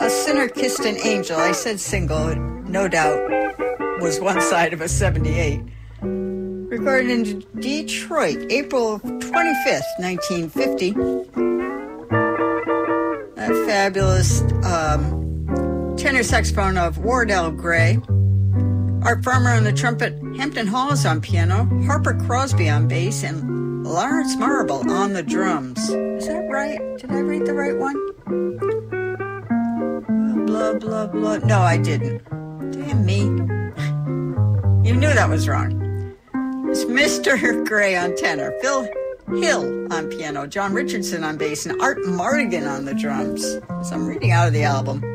A 0.00 0.10
Sinner 0.10 0.48
Kissed 0.48 0.80
an 0.80 0.96
Angel. 1.04 1.38
I 1.38 1.52
said 1.52 1.78
single, 1.78 2.34
no 2.34 2.88
doubt, 2.88 3.30
was 4.00 4.18
one 4.18 4.40
side 4.40 4.72
of 4.72 4.80
a 4.80 4.88
78. 4.88 5.62
Recorded 6.00 7.10
in 7.10 7.44
Detroit, 7.60 8.38
April 8.50 8.98
25th, 8.98 9.82
1950. 10.00 10.90
That 13.36 13.64
fabulous 13.68 14.40
um, 14.64 15.94
tenor 15.96 16.24
saxophone 16.24 16.76
of 16.76 16.98
Wardell 16.98 17.52
Gray. 17.52 18.00
Art 19.02 19.22
Farmer 19.22 19.50
on 19.50 19.62
the 19.62 19.72
trumpet, 19.72 20.14
Hampton 20.36 20.66
Hawes 20.66 21.06
on 21.06 21.20
piano, 21.20 21.68
Harper 21.86 22.14
Crosby 22.14 22.68
on 22.68 22.88
bass, 22.88 23.22
and 23.22 23.54
Lawrence 23.84 24.34
Marable 24.36 24.90
on 24.90 25.12
the 25.12 25.22
drums. 25.22 25.78
Is 25.90 26.26
that 26.26 26.48
right? 26.50 26.80
Did 26.96 27.10
I 27.10 27.18
read 27.18 27.44
the 27.44 27.52
right 27.52 27.76
one? 27.76 27.94
Blah, 30.46 30.74
blah, 30.78 31.06
blah. 31.06 31.36
No, 31.38 31.60
I 31.60 31.76
didn't. 31.76 32.24
Damn 32.72 33.04
me. 33.04 33.20
You 34.88 34.96
knew 34.96 35.12
that 35.12 35.28
was 35.28 35.46
wrong. 35.46 36.16
It's 36.70 36.86
Mr. 36.86 37.66
Gray 37.68 37.94
on 37.94 38.16
tenor, 38.16 38.54
Phil 38.62 38.88
Hill 39.28 39.92
on 39.92 40.08
piano, 40.08 40.46
John 40.46 40.72
Richardson 40.72 41.22
on 41.22 41.36
bass, 41.36 41.66
and 41.66 41.80
Art 41.82 41.98
Mardigan 41.98 42.66
on 42.66 42.86
the 42.86 42.94
drums. 42.94 43.42
So 43.42 43.94
I'm 43.94 44.06
reading 44.06 44.32
out 44.32 44.46
of 44.46 44.54
the 44.54 44.64
album. 44.64 45.13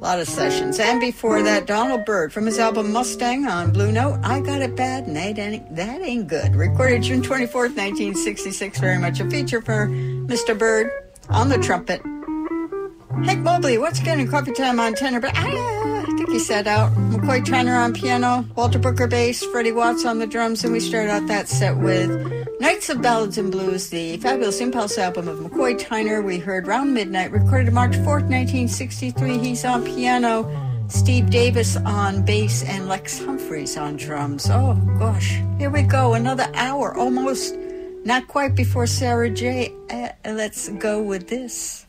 A 0.00 0.02
lot 0.02 0.18
of 0.18 0.26
sessions. 0.26 0.78
And 0.78 0.98
before 0.98 1.42
that, 1.42 1.66
Donald 1.66 2.06
Byrd 2.06 2.32
from 2.32 2.46
his 2.46 2.58
album 2.58 2.90
Mustang 2.90 3.46
on 3.46 3.70
Blue 3.70 3.92
Note, 3.92 4.18
I 4.22 4.40
Got 4.40 4.62
It 4.62 4.74
Bad, 4.74 5.06
and 5.06 5.14
that 5.14 5.38
ain't, 5.38 5.76
that 5.76 6.00
ain't 6.00 6.26
good. 6.26 6.56
Recorded 6.56 7.02
June 7.02 7.20
24th, 7.20 7.76
1966. 7.76 8.80
Very 8.80 8.96
much 8.96 9.20
a 9.20 9.28
feature 9.28 9.60
for 9.60 9.88
Mr. 9.88 10.58
Byrd 10.58 10.90
on 11.28 11.50
the 11.50 11.58
trumpet. 11.58 12.00
Hank 13.24 13.40
Mobley, 13.40 13.76
what's 13.76 14.00
in 14.00 14.26
Coffee 14.30 14.52
Time 14.52 14.80
on 14.80 14.94
tenor, 14.94 15.20
but 15.20 15.32
ah, 15.34 16.00
I 16.00 16.04
think 16.04 16.30
he 16.30 16.38
sat 16.38 16.66
out. 16.66 16.92
McCoy 16.94 17.44
Tyner 17.44 17.76
on 17.76 17.92
piano, 17.92 18.46
Walter 18.56 18.78
Booker 18.78 19.06
bass, 19.06 19.44
Freddie 19.44 19.72
Waits 19.72 20.06
on 20.06 20.18
the 20.18 20.26
drums, 20.26 20.64
and 20.64 20.72
we 20.72 20.80
started 20.80 21.10
out 21.10 21.26
that 21.26 21.46
set 21.46 21.76
with 21.76 22.39
Nights 22.60 22.90
of 22.90 23.00
Ballads 23.00 23.38
and 23.38 23.50
Blues, 23.50 23.88
the 23.88 24.18
fabulous 24.18 24.60
Impulse 24.60 24.98
album 24.98 25.28
of 25.28 25.38
McCoy 25.38 25.80
Tyner. 25.80 26.22
We 26.22 26.36
heard 26.36 26.66
Round 26.66 26.92
Midnight, 26.92 27.32
recorded 27.32 27.72
March 27.72 27.92
4th, 27.92 28.28
1963. 28.28 29.38
He's 29.38 29.64
on 29.64 29.82
piano, 29.82 30.84
Steve 30.88 31.30
Davis 31.30 31.78
on 31.78 32.22
bass, 32.22 32.62
and 32.64 32.86
Lex 32.86 33.18
Humphries 33.18 33.78
on 33.78 33.96
drums. 33.96 34.50
Oh, 34.50 34.74
gosh. 34.98 35.40
Here 35.56 35.70
we 35.70 35.80
go, 35.80 36.12
another 36.12 36.50
hour, 36.54 36.94
almost 36.94 37.56
not 38.04 38.28
quite 38.28 38.54
before 38.54 38.86
Sarah 38.86 39.30
J. 39.30 39.72
Uh, 39.88 40.10
let's 40.26 40.68
go 40.68 41.02
with 41.02 41.28
this. 41.28 41.86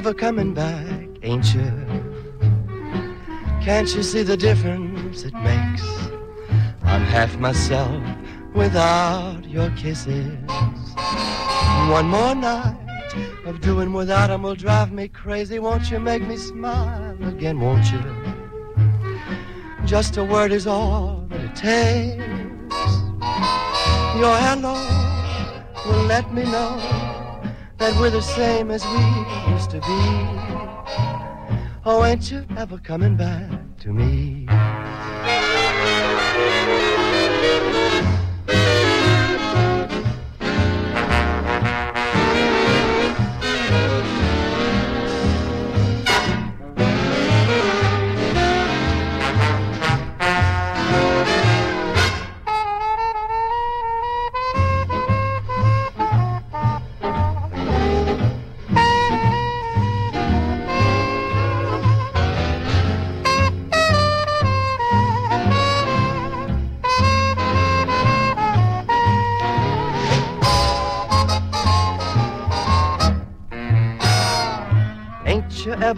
Ain't 0.00 0.06
you 0.06 0.12
ever 0.12 0.18
coming 0.18 0.54
back? 0.54 1.08
Ain't 1.22 1.54
you? 1.54 1.70
Can't 3.60 3.94
you 3.94 4.02
see 4.02 4.22
the 4.22 4.34
difference 4.34 5.24
it 5.24 5.34
makes? 5.34 5.84
I'm 6.84 7.02
half 7.02 7.36
myself 7.36 8.02
without 8.54 9.44
your 9.44 9.68
kisses. 9.72 10.38
One 11.90 12.08
more 12.08 12.34
night 12.34 12.78
of 13.44 13.60
doing 13.60 13.92
without 13.92 14.30
'em 14.30 14.42
will 14.44 14.54
drive 14.54 14.90
me 14.90 15.06
crazy. 15.08 15.58
Won't 15.58 15.90
you 15.90 16.00
make 16.00 16.26
me 16.26 16.38
smile 16.38 17.18
again, 17.22 17.60
won't 17.60 17.92
you? 17.92 18.02
Just 19.84 20.16
a 20.16 20.24
word 20.24 20.50
is 20.50 20.66
all 20.66 21.26
that 21.28 21.40
it 21.40 21.54
takes. 21.54 22.24
Your 24.22 24.36
hello 24.46 24.76
will 25.84 26.04
let 26.06 26.32
me 26.32 26.44
know 26.44 26.99
that 27.80 27.98
we're 27.98 28.10
the 28.10 28.20
same 28.20 28.70
as 28.70 28.84
we 28.84 29.52
used 29.52 29.70
to 29.70 29.80
be. 29.80 30.00
Oh, 31.86 32.04
ain't 32.04 32.30
you 32.30 32.44
ever 32.58 32.76
coming 32.76 33.16
back 33.16 33.50
to 33.78 33.88
me? 33.90 34.39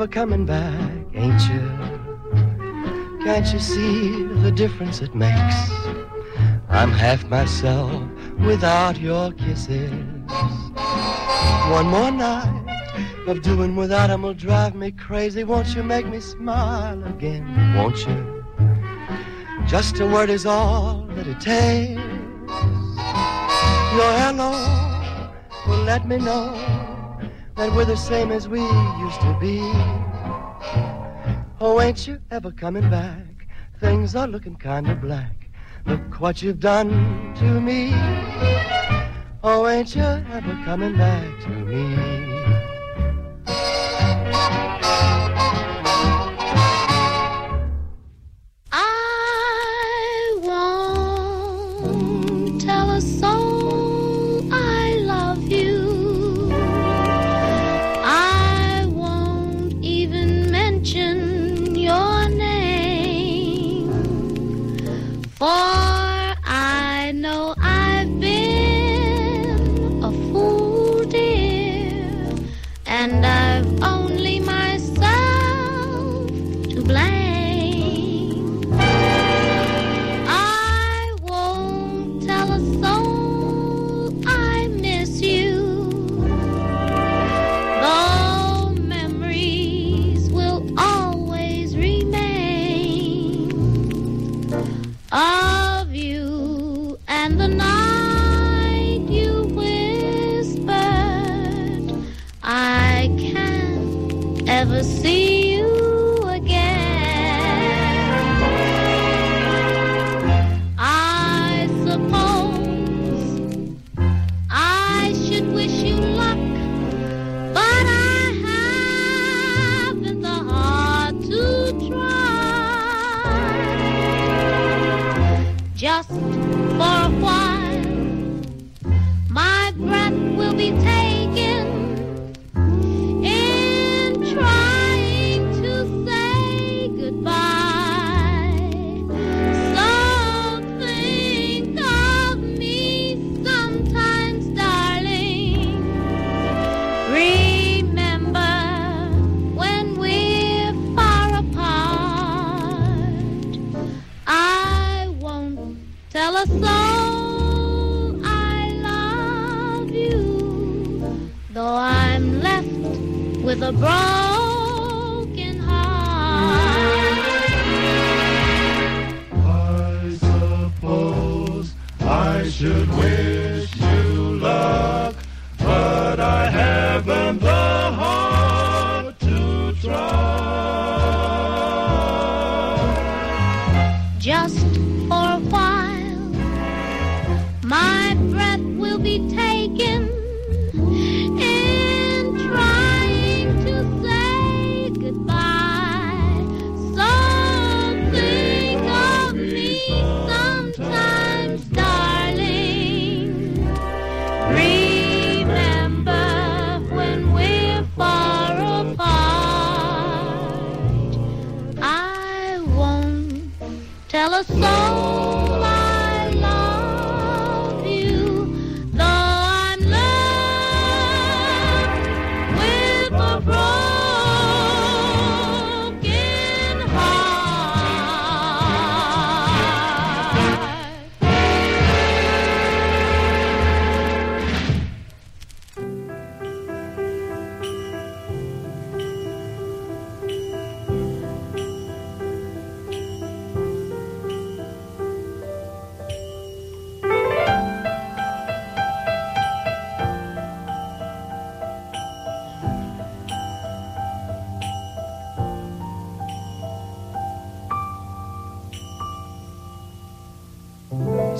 You 0.02 0.08
coming 0.08 0.44
back, 0.44 1.06
ain't 1.14 1.40
you? 1.48 1.62
Can't 3.22 3.46
you 3.52 3.60
see 3.60 4.24
the 4.42 4.50
difference 4.50 5.00
it 5.00 5.14
makes? 5.14 5.70
I'm 6.68 6.90
half 6.90 7.24
myself 7.26 8.02
without 8.40 8.98
your 8.98 9.30
kisses. 9.30 9.92
One 11.70 11.86
more 11.86 12.10
night 12.10 12.66
of 13.28 13.42
doing 13.42 13.76
without 13.76 14.10
without 14.10 14.10
'em 14.10 14.22
will 14.22 14.34
drive 14.34 14.74
me 14.74 14.90
crazy. 14.90 15.44
Won't 15.44 15.72
you 15.76 15.84
make 15.84 16.06
me 16.08 16.18
smile 16.18 17.00
again, 17.04 17.46
won't 17.76 18.04
you? 18.04 18.44
Just 19.68 20.00
a 20.00 20.06
word 20.14 20.30
is 20.30 20.44
all 20.44 21.06
that 21.14 21.28
it 21.28 21.38
takes. 21.38 22.02
Your 23.96 24.12
hello 24.22 24.50
will 25.68 25.84
let 25.84 26.08
me 26.08 26.18
know 26.18 26.91
that 27.56 27.72
we're 27.74 27.84
the 27.84 27.96
same 27.96 28.30
as 28.30 28.48
we 28.48 28.60
used 28.60 29.20
to 29.20 29.36
be. 29.40 29.60
Oh, 31.60 31.80
ain't 31.80 32.06
you 32.06 32.20
ever 32.30 32.50
coming 32.50 32.88
back? 32.90 33.46
Things 33.80 34.16
are 34.16 34.26
looking 34.26 34.56
kind 34.56 34.88
of 34.90 35.00
black. 35.00 35.50
Look 35.86 36.20
what 36.20 36.42
you've 36.42 36.60
done 36.60 37.34
to 37.36 37.60
me. 37.60 37.92
Oh, 39.42 39.66
ain't 39.68 39.94
you 39.94 40.02
ever 40.02 40.58
coming 40.64 40.96
back 40.96 41.40
to 41.42 41.48
me? 41.48 42.31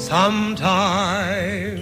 Sometimes 0.09 1.82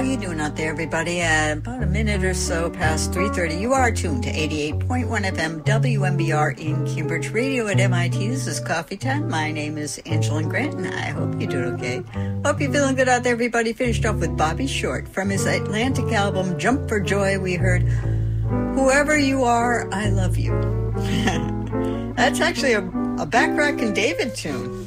how 0.00 0.06
you 0.06 0.16
doing 0.16 0.40
out 0.40 0.56
there, 0.56 0.70
everybody? 0.70 1.20
Uh, 1.20 1.52
about 1.58 1.82
a 1.82 1.86
minute 1.86 2.24
or 2.24 2.32
so 2.32 2.70
past 2.70 3.10
3.30, 3.10 3.60
you 3.60 3.74
are 3.74 3.92
tuned 3.92 4.22
to 4.22 4.32
88.1 4.32 5.06
FM 5.06 5.62
WMBR 5.62 6.58
in 6.58 6.86
Cambridge 6.86 7.28
Radio 7.32 7.66
at 7.66 7.78
MIT. 7.78 8.28
This 8.28 8.46
is 8.46 8.60
Coffee 8.60 8.96
Time. 8.96 9.28
My 9.28 9.52
name 9.52 9.76
is 9.76 9.98
Angela 10.06 10.42
Grant, 10.42 10.72
and 10.72 10.86
I 10.86 11.10
hope 11.10 11.38
you're 11.38 11.50
doing 11.50 11.74
okay. 11.74 12.02
Hope 12.46 12.62
you're 12.62 12.72
feeling 12.72 12.96
good 12.96 13.10
out 13.10 13.24
there, 13.24 13.34
everybody. 13.34 13.74
Finished 13.74 14.06
off 14.06 14.16
with 14.16 14.34
Bobby 14.38 14.66
Short. 14.66 15.06
From 15.06 15.28
his 15.28 15.44
Atlantic 15.44 16.10
album, 16.14 16.58
Jump 16.58 16.88
for 16.88 16.98
Joy, 16.98 17.38
we 17.38 17.56
heard, 17.56 17.82
Whoever 17.82 19.18
You 19.18 19.44
Are, 19.44 19.86
I 19.92 20.08
Love 20.08 20.38
You. 20.38 20.94
That's 22.16 22.40
actually 22.40 22.72
a, 22.72 22.86
a 23.18 23.26
Bacharach 23.26 23.82
and 23.82 23.94
David 23.94 24.34
tune. 24.34 24.79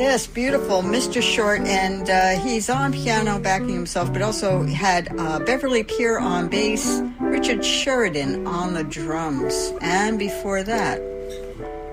Yes, 0.00 0.26
beautiful, 0.26 0.80
Mr. 0.80 1.20
Short, 1.20 1.60
and 1.60 2.08
uh, 2.08 2.30
he's 2.42 2.70
on 2.70 2.90
piano 2.90 3.38
backing 3.38 3.74
himself, 3.74 4.10
but 4.10 4.22
also 4.22 4.62
had 4.62 5.14
uh, 5.18 5.40
Beverly 5.40 5.84
Peer 5.84 6.18
on 6.18 6.48
bass, 6.48 7.02
Richard 7.20 7.62
Sheridan 7.62 8.46
on 8.46 8.72
the 8.72 8.82
drums, 8.82 9.74
and 9.82 10.18
before 10.18 10.62
that, 10.62 11.02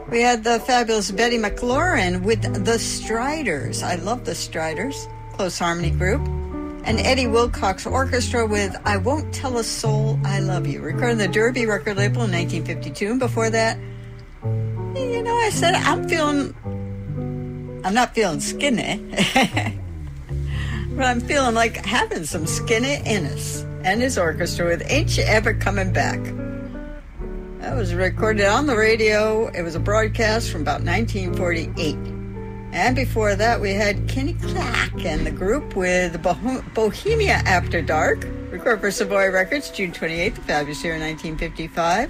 we 0.09 0.21
had 0.21 0.45
the 0.45 0.61
fabulous 0.61 1.11
Betty 1.11 1.37
McLaurin 1.37 2.21
with 2.23 2.63
the 2.63 2.79
Striders. 2.79 3.83
I 3.83 3.95
love 3.95 4.23
the 4.23 4.35
Striders, 4.35 5.09
close 5.33 5.59
harmony 5.59 5.91
group, 5.91 6.25
and 6.85 7.01
Eddie 7.01 7.27
Wilcox 7.27 7.85
Orchestra 7.85 8.47
with 8.47 8.73
"I 8.85 8.95
Won't 8.95 9.33
Tell 9.33 9.57
a 9.57 9.65
Soul 9.65 10.17
I 10.23 10.39
Love 10.39 10.65
You," 10.65 10.79
recorded 10.79 11.17
the 11.17 11.27
Derby 11.27 11.65
record 11.65 11.97
label 11.97 12.23
in 12.23 12.31
1952. 12.31 13.11
And 13.11 13.19
before 13.19 13.49
that, 13.49 13.77
you 14.95 15.21
know, 15.21 15.35
I 15.35 15.49
said 15.49 15.73
I'm 15.73 16.07
feeling 16.07 16.55
I'm 17.87 17.93
not 17.93 18.13
feeling 18.13 18.41
skinny. 18.41 19.01
But 20.97 21.05
I'm 21.05 21.21
feeling 21.21 21.53
like 21.53 21.85
having 21.85 22.25
some 22.25 22.45
Skinnay 22.45 23.03
Ennis 23.05 23.63
and 23.83 24.01
his 24.01 24.17
orchestra 24.17 24.65
with 24.65 24.81
Ain't 24.91 25.15
You 25.15 25.23
Ever 25.25 25.53
Coming 25.53 25.93
Back. 25.93 26.19
That 27.59 27.75
was 27.75 27.93
recorded 27.93 28.47
on 28.47 28.65
the 28.65 28.75
radio. 28.75 29.47
It 29.49 29.61
was 29.61 29.75
a 29.75 29.79
broadcast 29.79 30.49
from 30.49 30.61
about 30.61 30.81
1948. 30.81 31.95
And 32.71 32.95
before 32.95 33.35
that, 33.35 33.61
we 33.61 33.73
had 33.73 34.07
Kenny 34.09 34.33
Clarke 34.33 35.05
and 35.05 35.23
the 35.23 35.31
group 35.31 35.75
with 35.75 36.19
Bohemia 36.73 37.43
After 37.45 37.83
Dark, 37.83 38.27
recorded 38.49 38.81
for 38.81 38.89
Savoy 38.89 39.29
Records, 39.29 39.69
June 39.69 39.91
28th, 39.91 40.33
the 40.33 40.41
fabulous 40.41 40.83
year 40.83 40.93
1955. 40.93 42.09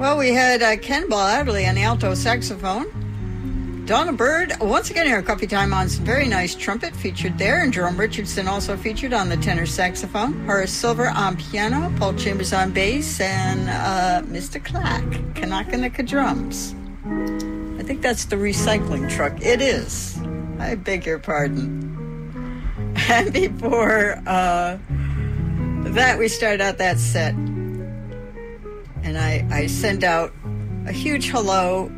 Well, 0.00 0.16
we 0.16 0.32
had 0.32 0.62
uh, 0.62 0.78
Cannonball 0.78 1.20
Adderley 1.20 1.66
on 1.66 1.76
alto 1.76 2.14
saxophone. 2.14 3.84
Donald 3.84 4.16
Byrd, 4.16 4.54
once 4.58 4.90
again 4.90 5.04
here 5.04 5.18
at 5.18 5.26
Coffee 5.26 5.46
Time 5.46 5.74
on 5.74 5.90
some 5.90 6.06
very 6.06 6.26
nice 6.26 6.54
trumpet 6.54 6.96
featured 6.96 7.36
there, 7.36 7.62
and 7.62 7.70
Jerome 7.70 7.98
Richardson 7.98 8.48
also 8.48 8.78
featured 8.78 9.12
on 9.12 9.28
the 9.28 9.36
tenor 9.36 9.66
saxophone. 9.66 10.46
Horace 10.46 10.72
Silver 10.72 11.10
on 11.10 11.36
piano, 11.36 11.92
Paul 11.98 12.14
Chambers 12.14 12.54
on 12.54 12.72
bass, 12.72 13.20
and 13.20 13.68
uh, 13.68 14.26
Mr. 14.32 14.64
Clarke, 14.64 15.04
Kanakanika 15.34 16.08
drums. 16.08 16.74
I 17.78 17.82
think 17.82 18.00
that's 18.00 18.24
the 18.24 18.36
recycling 18.36 19.10
truck. 19.10 19.42
It 19.42 19.60
is. 19.60 20.18
I 20.58 20.76
beg 20.76 21.04
your 21.04 21.18
pardon. 21.18 21.88
And 23.10 23.34
before 23.34 24.22
uh, 24.26 24.78
that, 25.90 26.18
we 26.18 26.28
started 26.28 26.62
out 26.62 26.78
that 26.78 26.98
set. 26.98 27.34
And 29.02 29.18
I, 29.18 29.46
I 29.50 29.66
send 29.66 30.04
out 30.04 30.32
a 30.86 30.92
huge 30.92 31.30
hello 31.30 31.90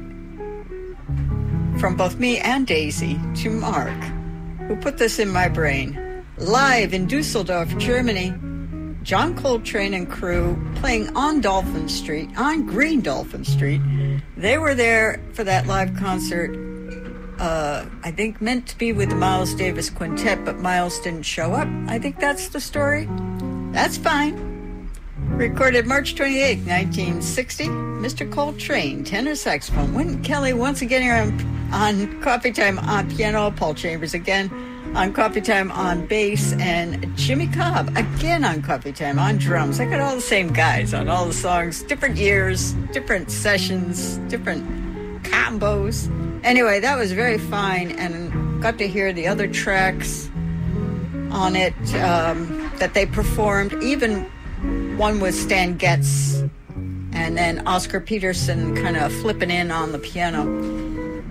from 1.78 1.96
both 1.96 2.18
me 2.18 2.38
and 2.38 2.66
Daisy 2.66 3.18
to 3.36 3.50
Mark, 3.50 3.98
who 4.68 4.76
put 4.76 4.98
this 4.98 5.18
in 5.18 5.28
my 5.28 5.48
brain. 5.48 5.98
Live 6.38 6.94
in 6.94 7.06
Dusseldorf, 7.06 7.76
Germany, 7.78 8.32
John 9.02 9.36
Coltrane 9.36 9.94
and 9.94 10.08
crew 10.08 10.56
playing 10.76 11.14
on 11.16 11.40
Dolphin 11.40 11.88
Street, 11.88 12.30
on 12.36 12.66
Green 12.66 13.00
Dolphin 13.00 13.44
Street. 13.44 13.80
They 14.36 14.58
were 14.58 14.74
there 14.74 15.20
for 15.32 15.44
that 15.44 15.66
live 15.66 15.94
concert, 15.96 16.56
uh, 17.38 17.86
I 18.04 18.12
think 18.12 18.40
meant 18.40 18.68
to 18.68 18.78
be 18.78 18.92
with 18.92 19.10
the 19.10 19.16
Miles 19.16 19.54
Davis 19.54 19.90
Quintet, 19.90 20.44
but 20.44 20.58
Miles 20.58 21.00
didn't 21.00 21.24
show 21.24 21.52
up. 21.52 21.68
I 21.88 21.98
think 21.98 22.20
that's 22.20 22.48
the 22.48 22.60
story. 22.60 23.08
That's 23.72 23.96
fine. 23.96 24.51
Recorded 25.36 25.86
March 25.86 26.14
28, 26.14 26.58
1960. 26.58 27.66
Mr. 27.66 28.30
Coltrane, 28.30 29.02
tenor 29.02 29.34
saxophone. 29.34 29.94
Wynton 29.94 30.22
Kelly 30.22 30.52
once 30.52 30.82
again 30.82 31.02
here 31.02 31.14
on, 31.14 31.72
on 31.72 32.20
Coffee 32.22 32.52
Time 32.52 32.78
on 32.78 33.10
piano. 33.10 33.50
Paul 33.50 33.74
Chambers 33.74 34.14
again 34.14 34.50
on 34.94 35.12
Coffee 35.12 35.40
Time 35.40 35.72
on 35.72 36.06
bass. 36.06 36.52
And 36.54 37.16
Jimmy 37.16 37.48
Cobb 37.48 37.88
again 37.96 38.44
on 38.44 38.62
Coffee 38.62 38.92
Time 38.92 39.18
on 39.18 39.38
drums. 39.38 39.80
I 39.80 39.86
got 39.86 40.00
all 40.00 40.14
the 40.14 40.20
same 40.20 40.52
guys 40.52 40.92
on 40.94 41.08
all 41.08 41.26
the 41.26 41.32
songs. 41.32 41.82
Different 41.82 42.16
years, 42.16 42.72
different 42.92 43.30
sessions, 43.30 44.18
different 44.28 44.64
combos. 45.24 46.10
Anyway, 46.44 46.78
that 46.80 46.98
was 46.98 47.12
very 47.12 47.38
fine 47.38 47.92
and 47.92 48.62
got 48.62 48.78
to 48.78 48.86
hear 48.86 49.12
the 49.12 49.26
other 49.26 49.48
tracks 49.48 50.30
on 51.30 51.56
it 51.56 51.74
um, 51.96 52.70
that 52.76 52.94
they 52.94 53.06
performed. 53.06 53.72
Even 53.82 54.30
one 55.02 55.18
with 55.18 55.34
Stan 55.34 55.76
Getz 55.78 56.44
and 57.12 57.36
then 57.36 57.66
Oscar 57.66 57.98
Peterson 57.98 58.76
kind 58.76 58.96
of 58.96 59.12
flipping 59.14 59.50
in 59.50 59.72
on 59.72 59.90
the 59.90 59.98
piano. 59.98 60.44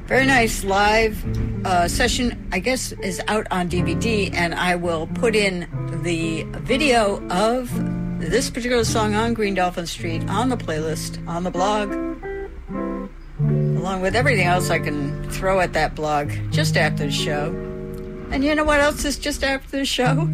Very 0.08 0.26
nice 0.26 0.66
live 0.66 1.24
uh, 1.66 1.88
session, 1.88 2.50
I 2.52 2.60
guess, 2.60 2.92
is 2.92 3.22
out 3.30 3.48
on 3.50 3.70
DVD, 3.70 4.30
and 4.34 4.54
I 4.54 4.76
will 4.76 5.08
put 5.08 5.38
in 5.38 5.70
the 6.04 6.44
video 6.60 7.26
of 7.30 7.72
this 8.20 8.50
particular 8.50 8.84
song 8.84 9.16
on 9.16 9.34
Green 9.34 9.54
Dolphin 9.54 9.88
Street 9.88 10.28
on 10.28 10.50
the 10.50 10.58
playlist, 10.58 11.26
on 11.26 11.44
the 11.44 11.52
blog, 11.52 11.94
along 13.40 14.02
with 14.02 14.18
everything 14.18 14.48
else 14.48 14.70
I 14.70 14.80
can 14.80 15.30
throw 15.30 15.62
at 15.62 15.72
that 15.72 15.96
blog 15.96 16.30
just 16.50 16.76
after 16.76 17.06
the 17.06 17.12
show. 17.12 17.48
And 18.32 18.44
you 18.44 18.54
know 18.54 18.66
what 18.66 18.82
else 18.82 19.06
is 19.06 19.18
just 19.18 19.46
after 19.46 19.78
the 19.78 19.86
show? 19.86 20.28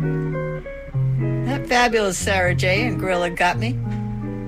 That 1.48 1.66
fabulous 1.66 2.18
Sarah 2.18 2.54
J. 2.54 2.86
and 2.86 3.00
Gorilla 3.00 3.30
Got 3.30 3.58
Me. 3.58 3.80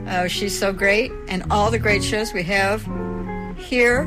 Oh, 0.09 0.27
she's 0.27 0.59
so 0.59 0.73
great. 0.73 1.13
And 1.29 1.43
all 1.49 1.71
the 1.71 1.79
great 1.79 2.03
shows 2.03 2.33
we 2.33 2.43
have 2.43 2.81
here 3.55 4.01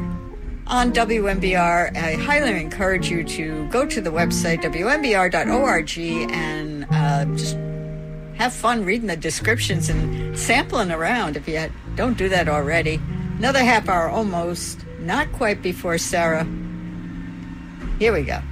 on 0.67 0.93
WMBR. 0.93 1.97
I 1.97 2.17
highly 2.17 2.61
encourage 2.61 3.09
you 3.09 3.25
to 3.25 3.67
go 3.71 3.87
to 3.87 4.03
the 4.03 4.11
website, 4.11 4.61
WMBR.org, 4.61 5.99
and 6.31 6.87
uh, 6.91 7.25
just 7.35 7.57
have 8.37 8.53
fun 8.53 8.85
reading 8.85 9.07
the 9.07 9.17
descriptions 9.17 9.89
and 9.89 10.39
sampling 10.39 10.91
around 10.91 11.39
if 11.39 11.49
you 11.49 11.71
don't 11.95 12.19
do 12.19 12.29
that 12.29 12.47
already. 12.47 13.01
Another 13.39 13.61
half 13.61 13.89
hour 13.89 14.11
almost, 14.11 14.85
not 14.99 15.33
quite 15.33 15.63
before 15.63 15.97
Sarah. 15.97 16.45
Here 17.99 18.13
we 18.13 18.21
go. 18.21 18.43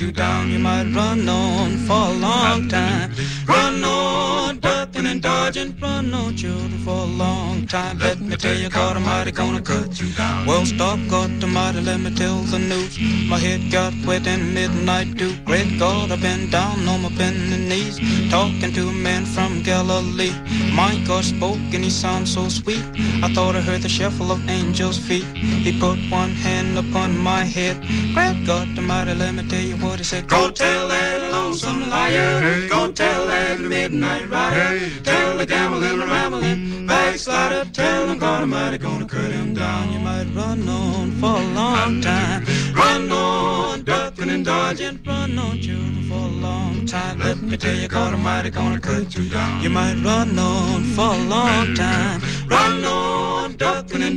You 0.00 0.12
down. 0.12 0.50
You 0.50 0.58
might 0.58 0.86
run 0.94 1.28
on 1.28 1.76
for 1.86 2.02
a 2.10 2.18
long 2.28 2.68
time. 2.68 3.10
Run 3.46 3.82
on, 3.84 4.58
ducking 4.60 5.06
and 5.06 5.20
dodging. 5.20 5.74
Run 5.80 6.12
on, 6.14 6.36
children, 6.36 6.78
for 6.84 6.98
a 7.02 7.10
long 7.24 7.66
time. 7.66 7.98
Let 7.98 8.20
me 8.20 8.36
tell 8.36 8.56
you, 8.56 8.68
God 8.68 8.96
Almighty 8.96 9.32
gonna 9.32 9.60
cut 9.60 10.00
you 10.00 10.10
down. 10.12 10.46
Well, 10.46 10.64
stop, 10.66 10.98
God 11.08 11.30
Almighty, 11.42 11.80
let 11.80 12.00
me 12.00 12.10
tell 12.14 12.38
the 12.54 12.58
news. 12.58 12.98
My 13.28 13.38
head 13.38 13.70
got 13.70 13.92
wet 14.06 14.26
in 14.26 14.54
midnight 14.54 15.16
dew. 15.16 15.34
Great 15.44 15.78
God, 15.78 16.12
I've 16.12 16.20
been 16.20 16.50
down 16.50 16.88
on 16.88 17.02
my 17.02 17.10
bending 17.16 17.68
knees, 17.68 17.96
talking 18.30 18.72
to 18.72 18.88
a 18.88 18.92
man 18.92 19.24
from 19.24 19.62
Galilee. 19.62 20.34
My 20.72 20.92
God 21.06 21.24
spoke 21.24 21.64
and 21.74 21.84
he 21.84 21.90
sounded 21.90 22.28
so 22.28 22.48
sweet. 22.48 22.84
I 23.24 23.32
thought 23.34 23.56
I 23.56 23.60
heard 23.60 23.82
the 23.82 23.88
shuffle 23.88 24.30
of 24.30 24.48
angels' 24.48 24.98
feet. 24.98 25.28
He 25.66 25.72
put 25.78 25.98
one 26.10 26.34
hand 26.46 26.57
upon 26.78 27.18
my 27.18 27.42
head. 27.44 27.76
Great 28.14 28.46
God 28.46 28.66
Almighty, 28.78 29.14
let 29.14 29.34
me 29.34 29.42
tell 29.48 29.60
you 29.60 29.76
what 29.76 29.98
he 29.98 30.04
said. 30.04 30.28
Go 30.28 30.50
tell 30.50 30.88
that 30.88 31.32
lonesome 31.32 31.90
liar. 31.90 32.68
Go 32.68 32.92
tell 32.92 33.26
that 33.26 33.60
midnight 33.60 34.30
rider. 34.30 34.78
Tell 35.02 35.36
the 35.36 35.46
gambling, 35.46 35.98
rambling, 35.98 36.86
backslider. 36.86 37.64
Tell 37.72 38.08
him 38.08 38.18
God 38.18 38.42
Almighty 38.42 38.78
gonna 38.78 39.06
cut 39.06 39.30
him 39.32 39.54
down. 39.54 39.92
You 39.92 39.98
might 39.98 40.28
run 40.34 40.68
on 40.68 41.10
for 41.20 41.34
a 41.42 41.46
long 41.60 42.00
time. 42.00 42.44
Run 42.74 43.10
on, 43.10 43.82
ducking 43.82 44.30
and 44.30 44.44
dodging. 44.44 45.00
Run 45.04 45.38
on, 45.38 45.60
children, 45.60 46.04
for 46.08 46.14
a 46.14 46.34
long 46.46 46.86
time. 46.86 47.18
Let 47.18 47.42
me 47.42 47.56
tell 47.56 47.74
you, 47.74 47.88
God 47.88 48.14
Almighty 48.14 48.50
gonna 48.50 48.80
cut 48.80 49.14
you 49.16 49.28
down. 49.28 49.62
You 49.62 49.70
might 49.70 49.98
run 50.04 50.38
on 50.38 50.84
for 50.96 51.12
a 51.14 51.24
long 51.36 51.74
time. 51.74 52.20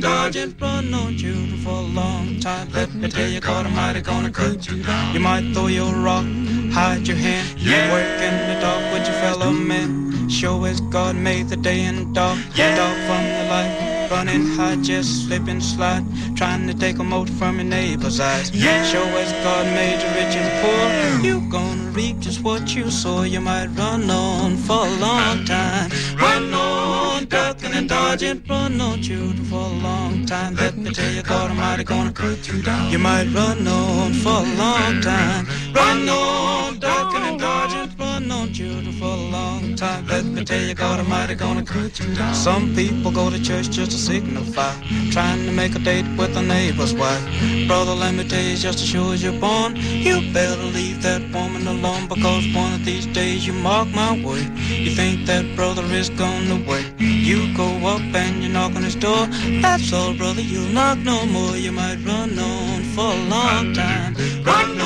Dodging. 0.02 0.54
Run 0.60 0.92
on, 0.92 1.16
children, 1.16 1.58
for 1.58 1.70
a 1.70 1.88
long 2.00 2.40
time. 2.40 2.68
Let 2.72 2.92
me 2.92 3.08
tell 3.08 3.28
you, 3.28 3.40
God 3.40 3.66
Almighty 3.66 4.00
gonna 4.00 4.30
cut 4.30 4.68
you 4.68 4.82
down. 4.82 5.14
You 5.14 5.20
might 5.20 5.52
throw 5.54 5.68
your 5.68 5.94
rock, 5.94 6.26
hide 6.72 7.06
your 7.06 7.16
hand. 7.16 7.46
Yeah. 7.56 7.92
Work 7.92 8.20
in 8.28 8.34
the 8.50 8.60
dark 8.60 8.82
with 8.92 9.06
your 9.08 9.18
fellow 9.24 9.52
men. 9.52 10.28
Sure 10.28 10.66
as 10.66 10.80
God 10.80 11.14
made 11.14 11.48
the 11.48 11.56
day 11.56 11.82
and 11.84 12.14
dark. 12.14 12.38
Yeah. 12.56 12.74
Dark 12.76 12.98
from 13.08 13.22
the 13.36 13.44
light. 13.54 14.08
Running 14.10 14.46
high, 14.56 14.76
just 14.76 15.26
slip 15.26 15.46
and 15.48 15.62
slide. 15.62 16.04
Trying 16.36 16.66
to 16.66 16.74
take 16.74 16.98
a 16.98 17.04
mote 17.04 17.30
from 17.30 17.56
your 17.56 17.64
neighbor's 17.64 18.20
eyes. 18.20 18.50
Yeah. 18.50 18.84
Show 18.84 19.06
as 19.22 19.32
God 19.44 19.64
made 19.66 19.98
the 20.02 20.08
rich 20.18 20.34
and 20.36 20.50
poor. 20.60 21.26
You 21.26 21.40
gonna 21.48 21.90
reap 21.92 22.18
just 22.18 22.42
what 22.42 22.74
you 22.74 22.90
sow. 22.90 23.22
You 23.22 23.40
might 23.40 23.68
run 23.78 24.10
on 24.10 24.56
for 24.56 24.86
a 24.86 24.94
long 25.06 25.44
time. 25.44 25.90
Run 26.18 26.52
on, 26.52 27.24
ducking 27.26 27.51
and 27.82 27.88
dodging. 27.88 28.42
Run 28.48 28.80
on, 28.80 29.02
children, 29.02 29.44
for 29.44 29.56
a 29.56 29.74
long 29.88 30.24
time. 30.26 30.54
Let 30.54 30.76
me 30.76 30.90
tell 30.92 31.12
you, 31.12 31.22
God 31.22 31.50
Almighty 31.50 31.84
gonna 31.84 32.12
cut 32.12 32.48
you 32.48 32.62
down. 32.62 32.90
You 32.92 32.98
might 32.98 33.26
run 33.34 33.66
on 33.66 34.12
for 34.14 34.38
a 34.46 34.56
long 34.62 35.00
time. 35.00 35.46
Run 35.74 36.08
on, 36.08 36.78
ducking 36.78 37.22
and 37.22 37.40
dodging. 37.40 38.01
Run 38.22 38.30
on, 38.30 38.52
children, 38.52 38.92
for 38.92 39.06
a 39.06 39.16
long 39.16 39.74
time. 39.74 40.06
Let 40.06 40.24
me 40.24 40.44
tell 40.44 40.62
you, 40.62 40.74
God 40.74 41.00
Almighty 41.00 41.34
gonna 41.34 41.64
cut 41.64 41.98
you 41.98 42.14
down. 42.14 42.34
Some 42.34 42.72
people 42.74 43.10
go 43.10 43.30
to 43.30 43.42
church 43.42 43.70
just 43.70 43.90
to 43.90 43.98
signify, 43.98 44.74
trying 45.10 45.44
to 45.44 45.50
make 45.50 45.74
a 45.74 45.80
date 45.80 46.06
with 46.16 46.36
a 46.36 46.42
neighbor's 46.42 46.94
wife. 46.94 47.22
Brother, 47.66 47.94
let 47.94 48.14
me 48.14 48.22
tell 48.28 48.40
you, 48.40 48.56
just 48.56 48.78
as 48.78 48.86
sure 48.86 49.14
as 49.14 49.24
you're 49.24 49.40
born, 49.40 49.74
you 49.76 50.32
better 50.32 50.62
leave 50.62 51.02
that 51.02 51.22
woman 51.34 51.66
alone 51.66 52.06
because 52.06 52.46
one 52.54 52.72
of 52.72 52.84
these 52.84 53.06
days 53.06 53.44
you 53.44 53.54
mark 53.54 53.88
my 53.88 54.12
word. 54.24 54.46
You 54.68 54.94
think 54.94 55.26
that 55.26 55.56
brother 55.56 55.84
is 55.86 56.08
gonna 56.10 56.62
wait. 56.64 56.92
You 57.00 57.52
go 57.56 57.68
up 57.86 58.02
and 58.14 58.42
you 58.42 58.50
knock 58.50 58.76
on 58.76 58.84
his 58.84 58.94
door. 58.94 59.26
That's 59.62 59.92
all, 59.92 60.14
brother, 60.14 60.42
you'll 60.42 60.72
knock 60.72 60.98
no 60.98 61.26
more. 61.26 61.56
You 61.56 61.72
might 61.72 61.98
run 62.04 62.38
on 62.38 62.82
for 62.94 63.10
a 63.12 63.22
long 63.28 63.74
time. 63.74 64.14
Run 64.44 64.81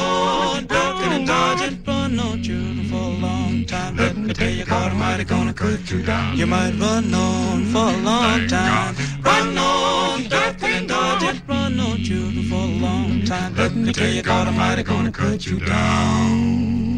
on, 0.70 0.96
ducking 0.96 1.12
and 1.12 1.26
dodging. 1.26 1.84
Run 1.86 2.20
on, 2.20 2.42
children, 2.42 2.84
for 2.84 2.96
a 2.96 3.26
long 3.26 3.64
time. 3.66 3.96
Let 3.96 4.16
me 4.16 4.32
tell 4.32 4.50
you, 4.50 4.64
God 4.64 4.92
Almighty 4.92 5.24
gonna 5.24 5.52
cut 5.52 5.90
you 5.90 6.02
down. 6.02 6.36
You 6.36 6.46
might 6.46 6.74
run 6.78 7.12
on 7.14 7.64
for 7.66 7.88
a 7.88 7.96
long 8.02 8.46
time. 8.48 8.96
Run 9.22 9.58
on, 9.58 10.24
ducking 10.28 10.72
and 10.72 10.88
dodging. 10.88 11.42
Run 11.46 11.80
on, 11.80 12.02
children, 12.02 12.44
for 12.44 12.54
a 12.54 12.78
long 12.86 13.24
time. 13.24 13.54
Let 13.56 13.74
me 13.74 13.92
tell 13.92 14.08
you, 14.10 14.22
God 14.22 14.46
Almighty 14.48 14.82
gonna 14.82 15.12
cut 15.12 15.46
you 15.46 15.60
down. 15.60 16.95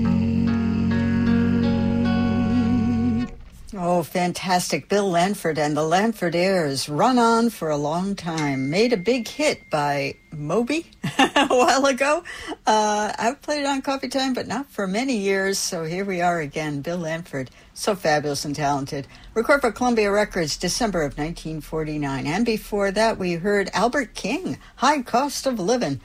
Oh, 3.76 4.02
fantastic. 4.02 4.88
Bill 4.88 5.10
Landford 5.10 5.58
and 5.58 5.76
the 5.76 5.82
Landfordaires. 5.82 6.88
Run 6.88 7.18
on 7.18 7.50
for 7.50 7.68
a 7.68 7.76
long 7.76 8.14
time. 8.14 8.70
Made 8.70 8.94
a 8.94 8.96
big 8.96 9.28
hit 9.28 9.68
by 9.68 10.14
Moby 10.32 10.86
a 11.18 11.48
while 11.48 11.84
ago. 11.84 12.24
Uh, 12.66 13.12
I've 13.18 13.42
played 13.42 13.60
it 13.60 13.66
on 13.66 13.82
Coffee 13.82 14.08
Time, 14.08 14.32
but 14.32 14.46
not 14.46 14.70
for 14.70 14.86
many 14.86 15.18
years. 15.18 15.58
So 15.58 15.84
here 15.84 16.06
we 16.06 16.22
are 16.22 16.40
again. 16.40 16.80
Bill 16.80 16.96
Landford, 16.96 17.50
so 17.74 17.94
fabulous 17.94 18.46
and 18.46 18.56
talented. 18.56 19.06
Recorded 19.34 19.60
for 19.60 19.72
Columbia 19.72 20.10
Records, 20.10 20.56
December 20.56 21.02
of 21.02 21.18
1949. 21.18 22.26
And 22.26 22.46
before 22.46 22.90
that, 22.92 23.18
we 23.18 23.34
heard 23.34 23.68
Albert 23.74 24.14
King, 24.14 24.56
High 24.76 25.02
Cost 25.02 25.46
of 25.46 25.58
Living. 25.58 26.00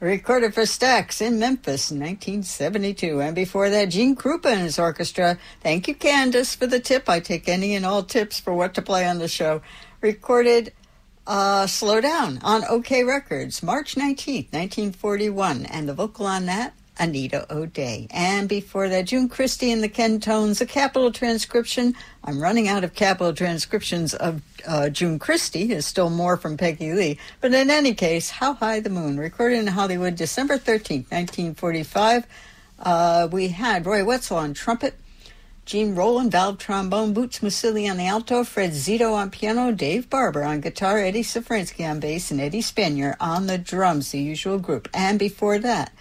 Recorded 0.00 0.54
for 0.54 0.62
Stax 0.62 1.22
in 1.22 1.38
Memphis 1.38 1.90
in 1.90 1.98
1972. 2.00 3.20
And 3.20 3.34
before 3.34 3.70
that, 3.70 3.86
Gene 3.86 4.16
Krupa 4.16 4.46
and 4.46 4.60
his 4.60 4.78
orchestra. 4.78 5.38
Thank 5.62 5.88
you, 5.88 5.94
Candace, 5.94 6.54
for 6.54 6.66
the 6.66 6.80
tip. 6.80 7.08
I 7.08 7.20
take 7.20 7.48
any 7.48 7.74
and 7.74 7.86
all 7.86 8.02
tips 8.02 8.40
for 8.40 8.52
what 8.52 8.74
to 8.74 8.82
play 8.82 9.06
on 9.06 9.18
the 9.18 9.28
show. 9.28 9.62
Recorded 10.00 10.72
uh, 11.26 11.66
Slow 11.66 12.00
Down 12.00 12.38
on 12.42 12.62
Okeh 12.62 13.06
Records, 13.06 13.62
March 13.62 13.94
19th, 13.94 14.52
1941. 14.52 15.64
And 15.66 15.88
the 15.88 15.94
vocal 15.94 16.26
on 16.26 16.46
that, 16.46 16.74
Anita 16.98 17.46
O'Day. 17.52 18.06
And 18.10 18.48
before 18.48 18.88
that, 18.88 19.06
June 19.06 19.28
Christy 19.28 19.72
and 19.72 19.82
the 19.82 19.88
Kentones, 19.88 20.60
a 20.60 20.66
Capitol 20.66 21.10
transcription. 21.10 21.94
I'm 22.22 22.40
running 22.40 22.68
out 22.68 22.84
of 22.84 22.94
Capitol 22.94 23.34
transcriptions 23.34 24.14
of 24.14 24.42
uh, 24.66 24.88
June 24.88 25.18
Christy. 25.18 25.66
There's 25.66 25.86
still 25.86 26.10
more 26.10 26.36
from 26.36 26.56
Peggy 26.56 26.92
Lee. 26.92 27.18
But 27.40 27.54
in 27.54 27.70
any 27.70 27.94
case, 27.94 28.30
How 28.30 28.54
High 28.54 28.80
the 28.80 28.90
Moon, 28.90 29.18
recorded 29.18 29.58
in 29.58 29.66
Hollywood 29.66 30.16
December 30.16 30.58
13th, 30.58 31.10
1945. 31.10 32.26
Uh, 32.78 33.28
we 33.30 33.48
had 33.48 33.86
Roy 33.86 34.04
Wetzel 34.04 34.36
on 34.36 34.54
trumpet, 34.54 34.94
Gene 35.64 35.94
Roland, 35.94 36.30
valve 36.30 36.58
trombone, 36.58 37.14
Boots 37.14 37.38
Mussulli 37.38 37.90
on 37.90 37.96
the 37.96 38.06
alto, 38.06 38.44
Fred 38.44 38.72
Zito 38.72 39.14
on 39.14 39.30
piano, 39.30 39.72
Dave 39.72 40.10
Barber 40.10 40.44
on 40.44 40.60
guitar, 40.60 40.98
Eddie 40.98 41.22
Safranski 41.22 41.88
on 41.88 42.00
bass, 42.00 42.30
and 42.30 42.40
Eddie 42.40 42.60
Spanier 42.60 43.16
on 43.18 43.46
the 43.46 43.56
drums, 43.56 44.10
the 44.10 44.18
usual 44.18 44.58
group. 44.58 44.88
And 44.92 45.18
before 45.18 45.58
that, 45.60 45.92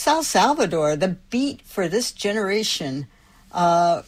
Sal 0.00 0.22
Salvador, 0.22 0.96
the 0.96 1.08
beat 1.08 1.60
for 1.60 1.86
this 1.86 2.10
generation, 2.10 3.06
uh, 3.52 4.00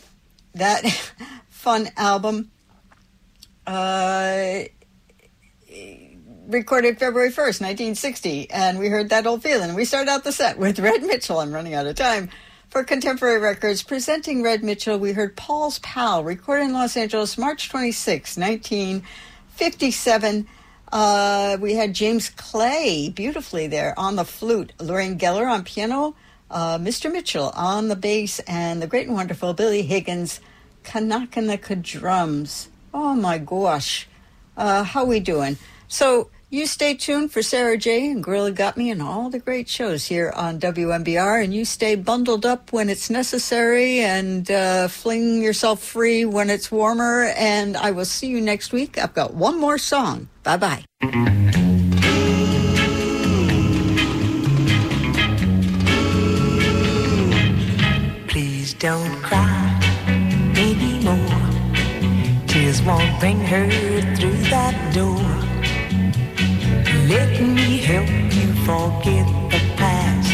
that 0.54 0.86
fun 1.50 1.90
album, 1.98 2.50
uh, 3.66 4.60
recorded 6.46 6.98
February 6.98 7.28
1st, 7.28 7.60
1960, 7.60 8.50
and 8.50 8.78
we 8.78 8.88
heard 8.88 9.10
that 9.10 9.26
old 9.26 9.42
feeling. 9.42 9.74
We 9.74 9.84
started 9.84 10.10
out 10.10 10.24
the 10.24 10.32
set 10.32 10.56
with 10.56 10.78
Red 10.78 11.02
Mitchell. 11.02 11.40
I'm 11.40 11.52
running 11.52 11.74
out 11.74 11.86
of 11.86 11.94
time. 11.94 12.30
For 12.70 12.84
Contemporary 12.84 13.38
Records, 13.38 13.82
presenting 13.82 14.42
Red 14.42 14.64
Mitchell, 14.64 14.98
we 14.98 15.12
heard 15.12 15.36
Paul's 15.36 15.78
Pal, 15.80 16.24
recorded 16.24 16.68
in 16.68 16.72
Los 16.72 16.96
Angeles, 16.96 17.36
March 17.36 17.68
26, 17.68 18.38
1957. 18.38 20.48
Uh, 20.92 21.56
we 21.58 21.72
had 21.72 21.94
James 21.94 22.28
Clay 22.28 23.08
beautifully 23.08 23.66
there 23.66 23.98
on 23.98 24.16
the 24.16 24.26
flute, 24.26 24.74
Lorraine 24.78 25.18
Geller 25.18 25.50
on 25.50 25.64
piano, 25.64 26.14
uh, 26.50 26.76
Mr. 26.76 27.10
Mitchell 27.10 27.50
on 27.54 27.88
the 27.88 27.96
bass, 27.96 28.40
and 28.40 28.82
the 28.82 28.86
great 28.86 29.06
and 29.06 29.16
wonderful 29.16 29.54
Billy 29.54 29.80
Higgins, 29.80 30.38
Kanakanaka 30.84 31.80
drums. 31.80 32.68
Oh 32.92 33.14
my 33.14 33.38
gosh, 33.38 34.06
uh, 34.58 34.84
how 34.84 35.06
we 35.06 35.18
doing? 35.18 35.56
So 35.88 36.28
you 36.52 36.66
stay 36.66 36.92
tuned 36.92 37.32
for 37.32 37.40
Sarah 37.40 37.78
J 37.78 38.10
and 38.10 38.22
Gorilla 38.22 38.52
Got 38.52 38.76
Me 38.76 38.90
and 38.90 39.00
all 39.00 39.30
the 39.30 39.38
great 39.38 39.70
shows 39.70 40.04
here 40.04 40.30
on 40.36 40.60
WMBR, 40.60 41.42
and 41.42 41.54
you 41.54 41.64
stay 41.64 41.94
bundled 41.94 42.44
up 42.44 42.70
when 42.74 42.90
it's 42.90 43.08
necessary 43.08 44.00
and 44.00 44.50
uh, 44.50 44.88
fling 44.88 45.42
yourself 45.42 45.82
free 45.82 46.26
when 46.26 46.50
it's 46.50 46.70
warmer. 46.70 47.32
And 47.38 47.74
I 47.74 47.90
will 47.92 48.04
see 48.04 48.26
you 48.26 48.42
next 48.42 48.70
week. 48.70 48.98
I've 48.98 49.14
got 49.14 49.32
one 49.32 49.58
more 49.58 49.78
song. 49.78 50.28
Bye 50.42 50.58
bye. 50.58 50.84
Please 58.28 58.74
don't 58.74 59.22
cry 59.22 59.80
anymore. 60.54 62.46
Tears 62.46 62.82
won't 62.82 63.18
bring 63.20 63.40
her 63.40 63.70
through 64.16 64.36
that 64.50 64.94
door. 64.94 65.41
Let 67.12 67.40
me 67.42 67.76
help 67.76 68.08
you 68.08 68.48
forget 68.64 69.26
the 69.50 69.60
past. 69.76 70.32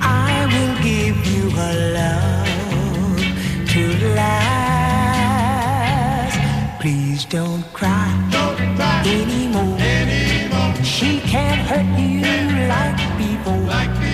I 0.00 0.46
will 0.52 0.76
give 0.82 1.18
you 1.26 1.44
a 1.50 1.70
love 1.98 3.20
to 3.72 3.82
last. 4.14 4.46
Please 6.80 7.26
don't 7.26 7.64
cry, 7.74 8.08
anymore. 9.04 9.78
She 10.82 11.20
can't 11.20 11.60
hurt 11.68 11.98
you 12.00 12.22
like 12.66 12.96
before. 13.18 14.05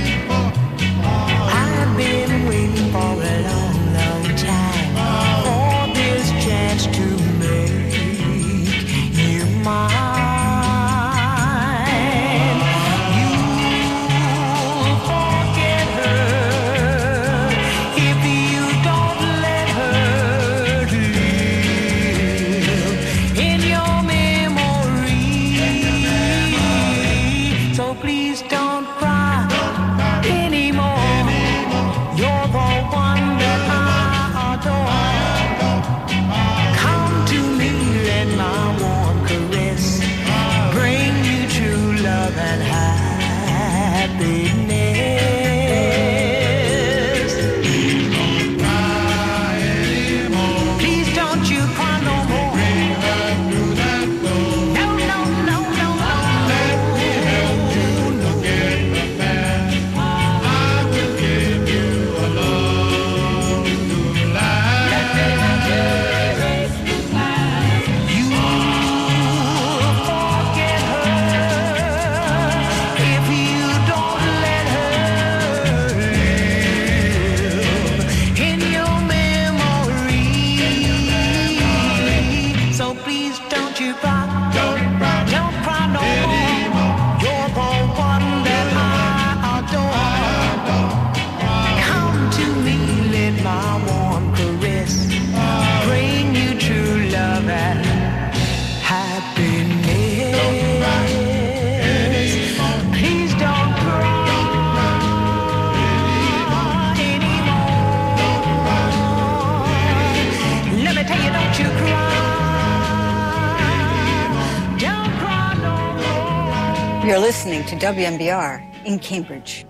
Listening 117.53 117.79
to 117.81 117.87
WMBR 117.87 118.87
in 118.87 118.99
Cambridge. 118.99 119.67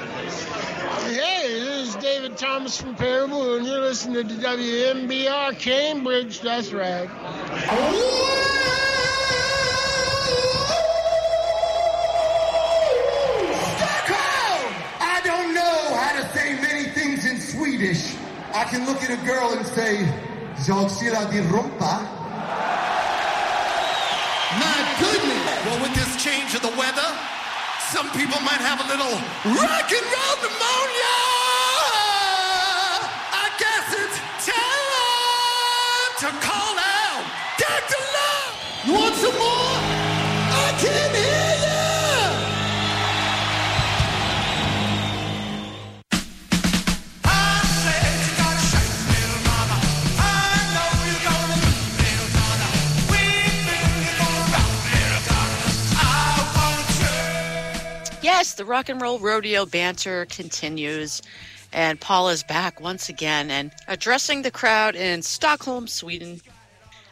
Hey, 0.00 1.60
this 1.60 1.90
is 1.90 1.94
David 1.94 2.36
Thomas 2.36 2.80
from 2.80 2.96
Pere 2.96 3.28
Ubu, 3.28 3.58
and 3.58 3.66
you're 3.68 3.78
listening 3.78 4.26
to 4.26 4.34
WMBR 4.34 5.56
Cambridge. 5.60 6.40
That's 6.40 6.72
right. 6.72 7.08
Stockholm! 13.76 14.74
I 14.98 15.20
don't 15.24 15.54
know 15.54 15.94
how 15.94 16.20
to 16.20 16.28
say 16.36 16.60
many 16.60 16.88
things 16.90 17.24
in 17.30 17.38
Swedish. 17.38 18.16
I 18.52 18.64
can 18.64 18.86
look 18.86 19.04
at 19.04 19.10
a 19.10 19.24
girl 19.24 19.52
and 19.52 19.64
say, 19.64 20.04
Jag 20.66 20.90
gillar 20.98 21.30
din 21.30 21.48
change 26.38 26.54
of 26.54 26.62
the 26.62 26.76
weather, 26.78 27.08
some 27.90 28.08
people 28.10 28.40
might 28.42 28.62
have 28.62 28.78
a 28.78 28.86
little 28.86 29.10
rock 29.58 29.90
and 29.90 30.06
roll 30.06 30.36
pneumonia. 30.42 31.27
Yes, 58.28 58.52
the 58.52 58.66
rock 58.66 58.90
and 58.90 59.00
roll 59.00 59.18
rodeo 59.18 59.64
banter 59.64 60.26
continues, 60.26 61.22
and 61.72 61.98
Paul 61.98 62.28
is 62.28 62.42
back 62.42 62.78
once 62.78 63.08
again 63.08 63.50
and 63.50 63.72
addressing 63.88 64.42
the 64.42 64.50
crowd 64.50 64.94
in 64.94 65.22
Stockholm, 65.22 65.86
Sweden. 65.86 66.42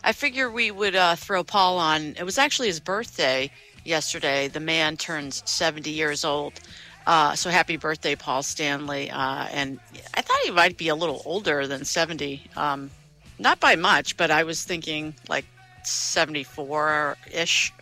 I 0.04 0.12
figure 0.12 0.50
we 0.50 0.70
would 0.70 0.94
uh, 0.94 1.16
throw 1.16 1.42
Paul 1.42 1.78
on. 1.78 2.16
It 2.18 2.24
was 2.24 2.36
actually 2.36 2.68
his 2.68 2.80
birthday 2.80 3.50
yesterday. 3.82 4.48
The 4.48 4.60
man 4.60 4.98
turns 4.98 5.42
70 5.46 5.88
years 5.88 6.22
old. 6.22 6.60
Uh, 7.06 7.34
so 7.34 7.48
happy 7.48 7.78
birthday, 7.78 8.14
Paul 8.14 8.42
Stanley. 8.42 9.10
Uh, 9.10 9.46
and 9.50 9.80
I 10.12 10.20
thought 10.20 10.40
he 10.44 10.50
might 10.50 10.76
be 10.76 10.88
a 10.88 10.94
little 10.94 11.22
older 11.24 11.66
than 11.66 11.86
70. 11.86 12.42
Um, 12.56 12.90
not 13.38 13.58
by 13.58 13.74
much, 13.74 14.18
but 14.18 14.30
I 14.30 14.44
was 14.44 14.64
thinking 14.64 15.14
like 15.30 15.46
74 15.82 17.16
ish 17.32 17.72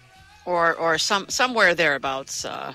or, 0.44 0.76
or 0.76 0.98
some, 0.98 1.28
somewhere 1.28 1.74
thereabouts. 1.74 2.44
Uh, 2.44 2.74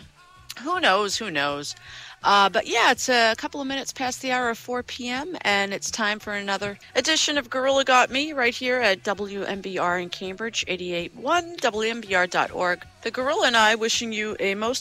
who 0.63 0.79
knows? 0.79 1.17
Who 1.17 1.31
knows? 1.31 1.75
Uh, 2.23 2.49
but 2.49 2.67
yeah, 2.67 2.91
it's 2.91 3.07
a 3.07 3.33
couple 3.37 3.61
of 3.61 3.67
minutes 3.67 3.93
past 3.93 4.21
the 4.21 4.31
hour 4.31 4.49
of 4.49 4.57
4 4.57 4.83
p.m., 4.83 5.37
and 5.41 5.73
it's 5.73 5.89
time 5.89 6.19
for 6.19 6.33
another 6.33 6.77
edition 6.93 7.37
of 7.37 7.49
Gorilla 7.49 7.85
Got 7.85 8.09
Me 8.09 8.33
right 8.33 8.53
here 8.53 8.79
at 8.79 9.03
WMBR 9.03 10.01
in 10.03 10.09
Cambridge, 10.09 10.65
88.1, 10.67 11.57
WMBR.org. 11.61 12.85
The 13.01 13.11
Gorilla 13.11 13.47
and 13.47 13.55
I 13.55 13.75
wishing 13.75 14.11
you 14.11 14.35
a 14.41 14.55
most 14.55 14.77